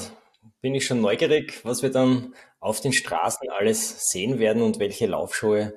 bin 0.62 0.76
ich 0.76 0.86
schon 0.86 1.02
neugierig, 1.02 1.60
was 1.66 1.84
wir 1.84 1.92
dann 1.92 2.34
auf 2.60 2.80
den 2.80 2.94
Straßen 2.94 3.50
alles 3.50 4.10
sehen 4.12 4.40
werden 4.40 4.62
und 4.62 4.80
welche 4.80 5.08
Laufschuhe 5.08 5.74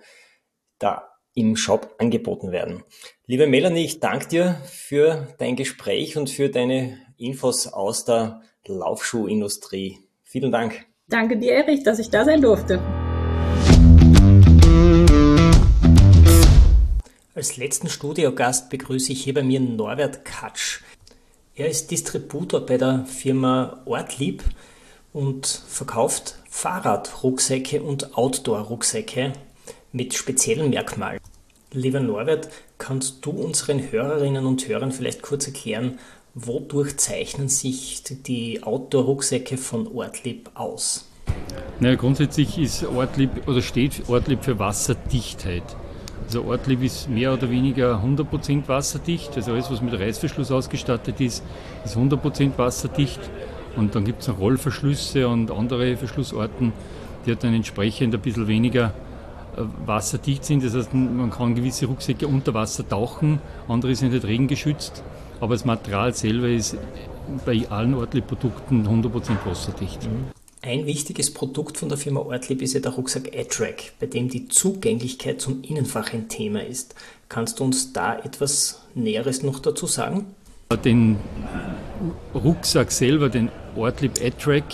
da 0.78 1.08
im 1.34 1.56
Shop 1.56 1.94
angeboten 1.98 2.52
werden. 2.52 2.84
Liebe 3.26 3.46
Melanie, 3.46 3.84
ich 3.84 4.00
danke 4.00 4.28
dir 4.28 4.60
für 4.64 5.34
dein 5.38 5.56
Gespräch 5.56 6.16
und 6.16 6.30
für 6.30 6.50
deine 6.50 6.98
Infos 7.18 7.66
aus 7.66 8.04
der 8.04 8.42
Laufschuhindustrie. 8.66 9.98
Vielen 10.24 10.52
Dank. 10.52 10.86
Danke 11.08 11.36
dir, 11.36 11.52
Erich, 11.52 11.82
dass 11.82 11.98
ich 11.98 12.10
da 12.10 12.24
sein 12.24 12.40
durfte. 12.40 12.80
Als 17.34 17.56
letzten 17.56 17.88
Studiogast 17.88 18.68
begrüße 18.70 19.12
ich 19.12 19.22
hier 19.22 19.34
bei 19.34 19.42
mir 19.42 19.60
Norbert 19.60 20.24
Katsch. 20.24 20.80
Er 21.54 21.68
ist 21.68 21.90
Distributor 21.90 22.66
bei 22.66 22.78
der 22.78 23.04
Firma 23.06 23.80
Ortlieb 23.84 24.42
und 25.12 25.46
verkauft 25.46 26.38
Fahrradrucksäcke 26.48 27.82
und 27.82 28.16
Outdoor-Rucksäcke 28.16 29.32
mit 29.92 30.14
speziellen 30.14 30.70
Merkmalen. 30.70 31.20
Lieber 31.72 32.00
Norbert, 32.00 32.48
kannst 32.78 33.24
du 33.24 33.30
unseren 33.30 33.90
Hörerinnen 33.90 34.46
und 34.46 34.66
Hörern 34.68 34.92
vielleicht 34.92 35.22
kurz 35.22 35.46
erklären, 35.46 35.98
wodurch 36.34 36.96
zeichnen 36.96 37.48
sich 37.48 38.02
die 38.04 38.62
Outdoor-Rucksäcke 38.62 39.56
von 39.56 39.88
Ortlieb 39.88 40.50
aus? 40.54 41.08
Naja, 41.80 41.96
grundsätzlich 41.96 42.58
ist 42.58 42.84
Ortlieb 42.84 43.46
oder 43.46 43.62
steht 43.62 44.08
Ortlieb 44.08 44.44
für 44.44 44.58
Wasserdichtheit. 44.58 45.64
Also 46.24 46.44
Ortlieb 46.44 46.82
ist 46.82 47.08
mehr 47.08 47.32
oder 47.32 47.50
weniger 47.50 48.02
100% 48.04 48.68
wasserdicht. 48.68 49.34
Also 49.36 49.52
alles, 49.52 49.70
was 49.70 49.80
mit 49.80 49.98
Reißverschluss 49.98 50.50
ausgestattet 50.50 51.20
ist, 51.20 51.42
ist 51.84 51.96
100% 51.96 52.58
wasserdicht. 52.58 53.20
Und 53.76 53.94
dann 53.94 54.04
gibt 54.04 54.22
es 54.22 54.28
noch 54.28 54.38
Rollverschlüsse 54.38 55.28
und 55.28 55.50
andere 55.50 55.96
Verschlussarten, 55.96 56.72
die 57.24 57.34
dann 57.34 57.54
entsprechend 57.54 58.14
ein 58.14 58.20
bisschen 58.20 58.48
weniger 58.48 58.92
äh, 59.56 59.62
wasserdicht 59.86 60.44
sind. 60.44 60.64
Das 60.64 60.74
heißt, 60.74 60.92
man 60.92 61.30
kann 61.30 61.54
gewisse 61.54 61.86
Rucksäcke 61.86 62.26
unter 62.26 62.52
Wasser 62.54 62.86
tauchen, 62.86 63.40
andere 63.68 63.94
sind 63.94 64.12
nicht 64.12 64.26
regengeschützt. 64.26 65.02
Aber 65.40 65.54
das 65.54 65.64
Material 65.64 66.14
selber 66.14 66.48
ist 66.48 66.76
bei 67.44 67.66
allen 67.68 67.94
Ortlieb-Produkten 67.94 68.86
100% 68.86 69.10
wasserdicht. 69.44 70.04
Mhm. 70.04 70.38
Ein 70.60 70.86
wichtiges 70.86 71.32
Produkt 71.32 71.76
von 71.76 71.88
der 71.88 71.96
Firma 71.96 72.20
Ortlieb 72.20 72.62
ist 72.62 72.74
ja 72.74 72.80
der 72.80 72.92
Rucksack 72.92 73.30
A-Track, 73.34 73.92
bei 74.00 74.06
dem 74.06 74.28
die 74.28 74.48
Zugänglichkeit 74.48 75.40
zum 75.40 75.62
Innenfach 75.62 76.12
ein 76.12 76.28
Thema 76.28 76.64
ist. 76.64 76.96
Kannst 77.28 77.60
du 77.60 77.64
uns 77.64 77.92
da 77.92 78.18
etwas 78.18 78.82
Näheres 78.94 79.44
noch 79.44 79.60
dazu 79.60 79.86
sagen? 79.86 80.26
Den 80.84 81.16
Rucksack 82.34 82.90
selber, 82.90 83.28
den 83.28 83.50
Ortlieb 83.76 84.12
A-Track, 84.20 84.64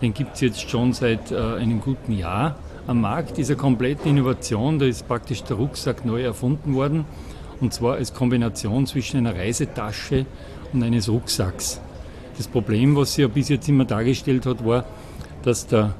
den 0.00 0.14
gibt 0.14 0.36
es 0.36 0.40
jetzt 0.42 0.70
schon 0.70 0.92
seit 0.92 1.32
äh, 1.32 1.36
einem 1.36 1.80
guten 1.80 2.12
Jahr 2.12 2.56
am 2.86 3.00
Markt. 3.00 3.36
Diese 3.36 3.56
komplette 3.56 4.08
Innovation, 4.08 4.78
da 4.78 4.86
ist 4.86 5.08
praktisch 5.08 5.42
der 5.42 5.56
Rucksack 5.56 6.04
neu 6.04 6.22
erfunden 6.22 6.74
worden. 6.74 7.04
Und 7.62 7.72
zwar 7.72 7.94
als 7.94 8.12
Kombination 8.12 8.86
zwischen 8.86 9.18
einer 9.18 9.36
Reisetasche 9.36 10.26
und 10.72 10.82
eines 10.82 11.08
Rucksacks. 11.08 11.80
Das 12.36 12.48
Problem, 12.48 12.96
was 12.96 13.14
sie 13.14 13.22
ja 13.22 13.28
bis 13.28 13.48
jetzt 13.48 13.68
immer 13.68 13.84
dargestellt 13.84 14.46
hat, 14.46 14.66
war, 14.66 14.84
dass 15.44 15.68
der 15.68 15.94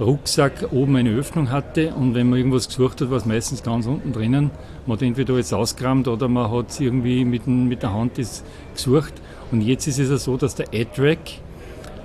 Rucksack 0.00 0.72
oben 0.72 0.96
eine 0.96 1.10
Öffnung 1.10 1.50
hatte 1.50 1.94
und 1.94 2.14
wenn 2.14 2.28
man 2.28 2.38
irgendwas 2.38 2.66
gesucht 2.66 3.00
hat, 3.00 3.10
war 3.10 3.18
es 3.18 3.26
meistens 3.26 3.62
ganz 3.62 3.86
unten 3.86 4.12
drinnen. 4.12 4.50
Man 4.86 4.96
hat 4.96 5.02
entweder 5.02 5.34
alles 5.34 5.52
ausgerammt 5.52 6.08
oder 6.08 6.26
man 6.26 6.50
hat 6.50 6.70
es 6.70 6.80
irgendwie 6.80 7.24
mit, 7.24 7.46
mit, 7.46 7.82
der 7.82 7.92
Hand 7.92 8.18
das 8.18 8.42
gesucht. 8.74 9.14
Und 9.52 9.60
jetzt 9.60 9.86
ist 9.86 10.00
es 10.00 10.10
ja 10.10 10.16
so, 10.16 10.36
dass 10.36 10.56
der 10.56 10.66
A-Track 10.74 11.18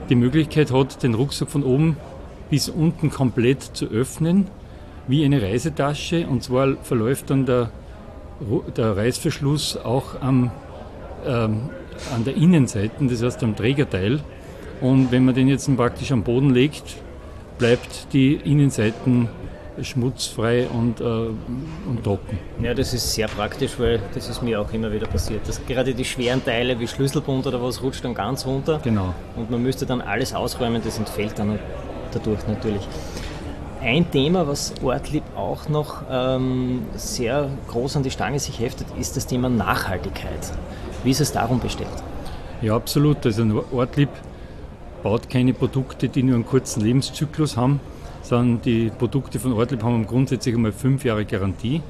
die 0.09 0.15
Möglichkeit 0.15 0.71
hat, 0.71 1.01
den 1.01 1.15
Rucksack 1.15 1.49
von 1.49 1.63
oben 1.63 1.97
bis 2.51 2.69
unten 2.69 3.09
komplett 3.09 3.63
zu 3.63 3.85
öffnen, 3.85 4.47
wie 5.07 5.25
eine 5.25 5.41
Reisetasche. 5.41 6.27
Und 6.27 6.43
zwar 6.43 6.75
verläuft 6.77 7.31
dann 7.31 7.47
der, 7.47 7.71
der 8.75 8.97
Reißverschluss 8.97 9.77
auch 9.77 10.21
am, 10.21 10.51
ähm, 11.25 11.69
an 12.13 12.23
der 12.25 12.35
Innenseite, 12.35 12.93
das 13.01 13.21
heißt 13.21 13.43
am 13.43 13.55
Trägerteil. 13.55 14.19
Und 14.81 15.11
wenn 15.11 15.25
man 15.25 15.35
den 15.35 15.47
jetzt 15.47 15.73
praktisch 15.75 16.11
am 16.11 16.23
Boden 16.23 16.49
legt, 16.49 16.97
bleibt 17.57 18.13
die 18.13 18.33
Innenseiten 18.33 19.29
schmutzfrei 19.81 20.67
und, 20.67 21.01
äh, 21.01 21.03
und 21.03 22.03
trocken. 22.03 22.37
Ja, 22.61 22.73
das 22.73 22.93
ist 22.93 23.13
sehr 23.13 23.27
praktisch, 23.27 23.79
weil 23.79 23.99
das 24.13 24.29
ist 24.29 24.41
mir 24.41 24.61
auch 24.61 24.71
immer 24.71 24.91
wieder 24.91 25.07
passiert. 25.07 25.47
Dass 25.47 25.65
gerade 25.65 25.93
die 25.93 26.05
schweren 26.05 26.43
Teile 26.43 26.79
wie 26.79 26.87
Schlüsselbund 26.87 27.47
oder 27.47 27.61
was 27.61 27.81
rutscht 27.81 28.03
dann 28.05 28.13
ganz 28.13 28.45
runter. 28.45 28.79
Genau. 28.83 29.13
Und 29.35 29.49
man 29.49 29.63
müsste 29.63 29.85
dann 29.85 30.01
alles 30.01 30.33
ausräumen, 30.33 30.81
das 30.83 30.99
entfällt 30.99 31.39
dann 31.39 31.57
dadurch 32.11 32.45
natürlich. 32.47 32.87
Ein 33.83 34.09
Thema, 34.09 34.47
was 34.47 34.73
Ortlieb 34.81 35.23
auch 35.35 35.67
noch 35.67 36.03
ähm, 36.09 36.83
sehr 36.95 37.49
groß 37.67 37.97
an 37.97 38.03
die 38.03 38.11
Stange 38.11 38.39
sich 38.39 38.61
heftet, 38.61 38.87
ist 38.97 39.17
das 39.17 39.27
Thema 39.27 39.49
Nachhaltigkeit. 39.49 40.53
Wie 41.03 41.11
ist 41.11 41.19
es 41.19 41.33
darum 41.33 41.59
bestellt? 41.59 41.89
Ja, 42.61 42.77
absolut. 42.77 43.25
Also 43.25 43.65
Ortlieb 43.73 44.07
baut 45.03 45.29
keine 45.29 45.53
Produkte, 45.53 46.07
die 46.07 46.23
nur 46.23 46.35
einen 46.35 46.45
kurzen 46.45 46.79
Lebenszyklus 46.79 47.57
haben, 47.57 47.81
sondern 48.21 48.61
die 48.61 48.89
Produkte 48.89 49.37
von 49.37 49.51
Ortlieb 49.51 49.83
haben 49.83 50.07
grundsätzlich 50.07 50.55
einmal 50.55 50.71
fünf 50.71 51.03
Jahre 51.03 51.25
Garantie 51.25 51.81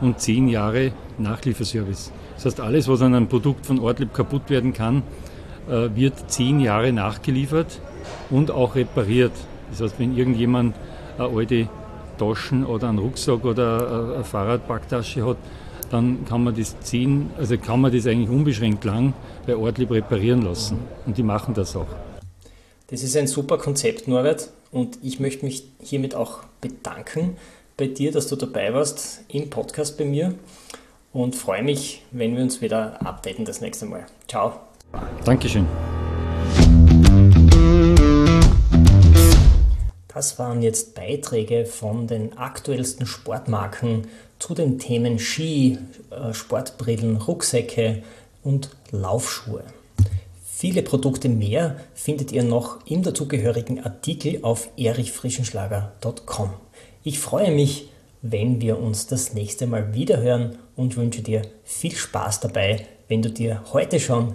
und 0.00 0.20
zehn 0.20 0.46
Jahre 0.46 0.92
Nachlieferservice. 1.18 2.12
Das 2.36 2.44
heißt, 2.44 2.60
alles, 2.60 2.86
was 2.86 3.02
an 3.02 3.16
einem 3.16 3.26
Produkt 3.26 3.66
von 3.66 3.80
Ortlieb 3.80 4.14
kaputt 4.14 4.48
werden 4.48 4.72
kann, 4.72 5.02
äh, 5.68 5.88
wird 5.96 6.30
zehn 6.30 6.60
Jahre 6.60 6.92
nachgeliefert 6.92 7.80
und 8.30 8.52
auch 8.52 8.76
repariert. 8.76 9.32
Das 9.72 9.80
heißt, 9.80 9.98
wenn 9.98 10.16
irgendjemand 10.16 10.76
eine 11.18 11.28
alte 11.28 11.68
Taschen 12.18 12.64
oder 12.64 12.88
einen 12.88 12.98
Rucksack 12.98 13.44
oder 13.44 14.14
eine 14.14 14.24
Fahrradpacktasche 14.24 15.26
hat, 15.26 15.36
dann 15.90 16.24
kann 16.24 16.44
man 16.44 16.54
das 16.54 16.78
ziehen, 16.80 17.30
also 17.36 17.58
kann 17.58 17.80
man 17.80 17.92
das 17.92 18.06
eigentlich 18.06 18.30
unbeschränkt 18.30 18.84
lang 18.84 19.12
bei 19.46 19.54
Ortlieb 19.54 19.90
reparieren 19.90 20.42
lassen. 20.42 20.78
Und 21.06 21.18
die 21.18 21.22
machen 21.22 21.54
das 21.54 21.76
auch. 21.76 21.86
Das 22.88 23.02
ist 23.02 23.16
ein 23.16 23.26
super 23.26 23.58
Konzept, 23.58 24.08
Norbert, 24.08 24.50
und 24.70 24.98
ich 25.02 25.20
möchte 25.20 25.44
mich 25.44 25.64
hiermit 25.80 26.14
auch 26.14 26.40
bedanken 26.60 27.36
bei 27.76 27.86
dir, 27.86 28.12
dass 28.12 28.28
du 28.28 28.36
dabei 28.36 28.72
warst 28.74 29.22
im 29.28 29.50
Podcast 29.50 29.98
bei 29.98 30.04
mir 30.04 30.34
und 31.12 31.36
freue 31.36 31.62
mich, 31.62 32.02
wenn 32.10 32.36
wir 32.36 32.42
uns 32.42 32.60
wieder 32.60 33.04
updaten 33.06 33.44
das 33.44 33.60
nächste 33.60 33.86
Mal. 33.86 34.06
Ciao. 34.28 34.60
Dankeschön. 35.24 35.66
Das 40.14 40.38
waren 40.38 40.60
jetzt 40.60 40.94
Beiträge 40.94 41.64
von 41.64 42.06
den 42.06 42.36
aktuellsten 42.36 43.06
Sportmarken 43.06 44.08
zu 44.38 44.54
den 44.54 44.78
Themen 44.78 45.18
Ski, 45.18 45.78
äh, 46.10 46.34
Sportbrillen, 46.34 47.16
Rucksäcke 47.16 48.02
und 48.42 48.70
Laufschuhe. 48.90 49.64
Viele 50.44 50.82
Produkte 50.82 51.28
mehr 51.28 51.76
findet 51.94 52.30
ihr 52.30 52.42
noch 52.42 52.86
im 52.86 53.02
dazugehörigen 53.02 53.82
Artikel 53.84 54.40
auf 54.42 54.68
erichfrischenschlager.com. 54.76 56.50
Ich 57.04 57.18
freue 57.18 57.50
mich, 57.50 57.88
wenn 58.20 58.60
wir 58.60 58.78
uns 58.78 59.06
das 59.06 59.34
nächste 59.34 59.66
Mal 59.66 59.94
wiederhören 59.94 60.58
und 60.76 60.96
wünsche 60.96 61.22
dir 61.22 61.42
viel 61.64 61.94
Spaß 61.96 62.40
dabei, 62.40 62.86
wenn 63.08 63.22
du 63.22 63.30
dir 63.30 63.62
heute 63.72 63.98
schon 63.98 64.34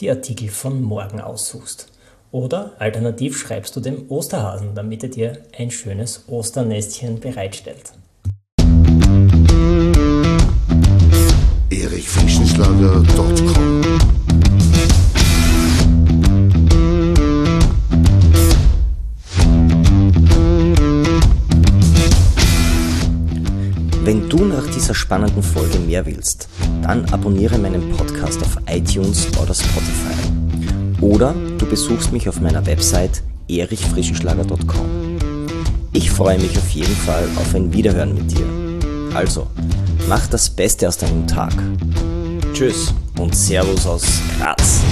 die 0.00 0.10
Artikel 0.10 0.48
von 0.48 0.82
morgen 0.82 1.20
aussuchst. 1.20 1.91
Oder 2.32 2.72
alternativ 2.78 3.38
schreibst 3.38 3.76
du 3.76 3.80
dem 3.80 4.10
Osterhasen, 4.10 4.74
damit 4.74 5.02
er 5.02 5.10
dir 5.10 5.36
ein 5.58 5.70
schönes 5.70 6.24
Osternestchen 6.28 7.20
bereitstellt. 7.20 7.92
Wenn 24.04 24.28
du 24.30 24.44
nach 24.46 24.66
dieser 24.68 24.94
spannenden 24.94 25.42
Folge 25.42 25.78
mehr 25.78 26.06
willst, 26.06 26.48
dann 26.82 27.04
abonniere 27.12 27.58
meinen 27.58 27.90
Podcast 27.90 28.40
auf 28.42 28.56
iTunes 28.68 29.28
oder 29.38 29.52
Spotify. 29.52 30.16
Oder 31.02 31.34
besuchst 31.72 32.12
mich 32.12 32.28
auf 32.28 32.38
meiner 32.38 32.66
Website 32.66 33.22
erichfrischenschlager.com. 33.48 35.16
Ich 35.94 36.10
freue 36.10 36.38
mich 36.38 36.58
auf 36.58 36.68
jeden 36.68 36.94
Fall 36.94 37.26
auf 37.36 37.54
ein 37.54 37.72
Wiederhören 37.72 38.14
mit 38.14 38.30
dir. 38.30 38.44
Also, 39.14 39.46
mach 40.06 40.26
das 40.26 40.50
Beste 40.50 40.86
aus 40.86 40.98
deinem 40.98 41.26
Tag. 41.26 41.54
Tschüss 42.52 42.92
und 43.18 43.34
Servus 43.34 43.86
aus 43.86 44.04
Graz. 44.38 44.82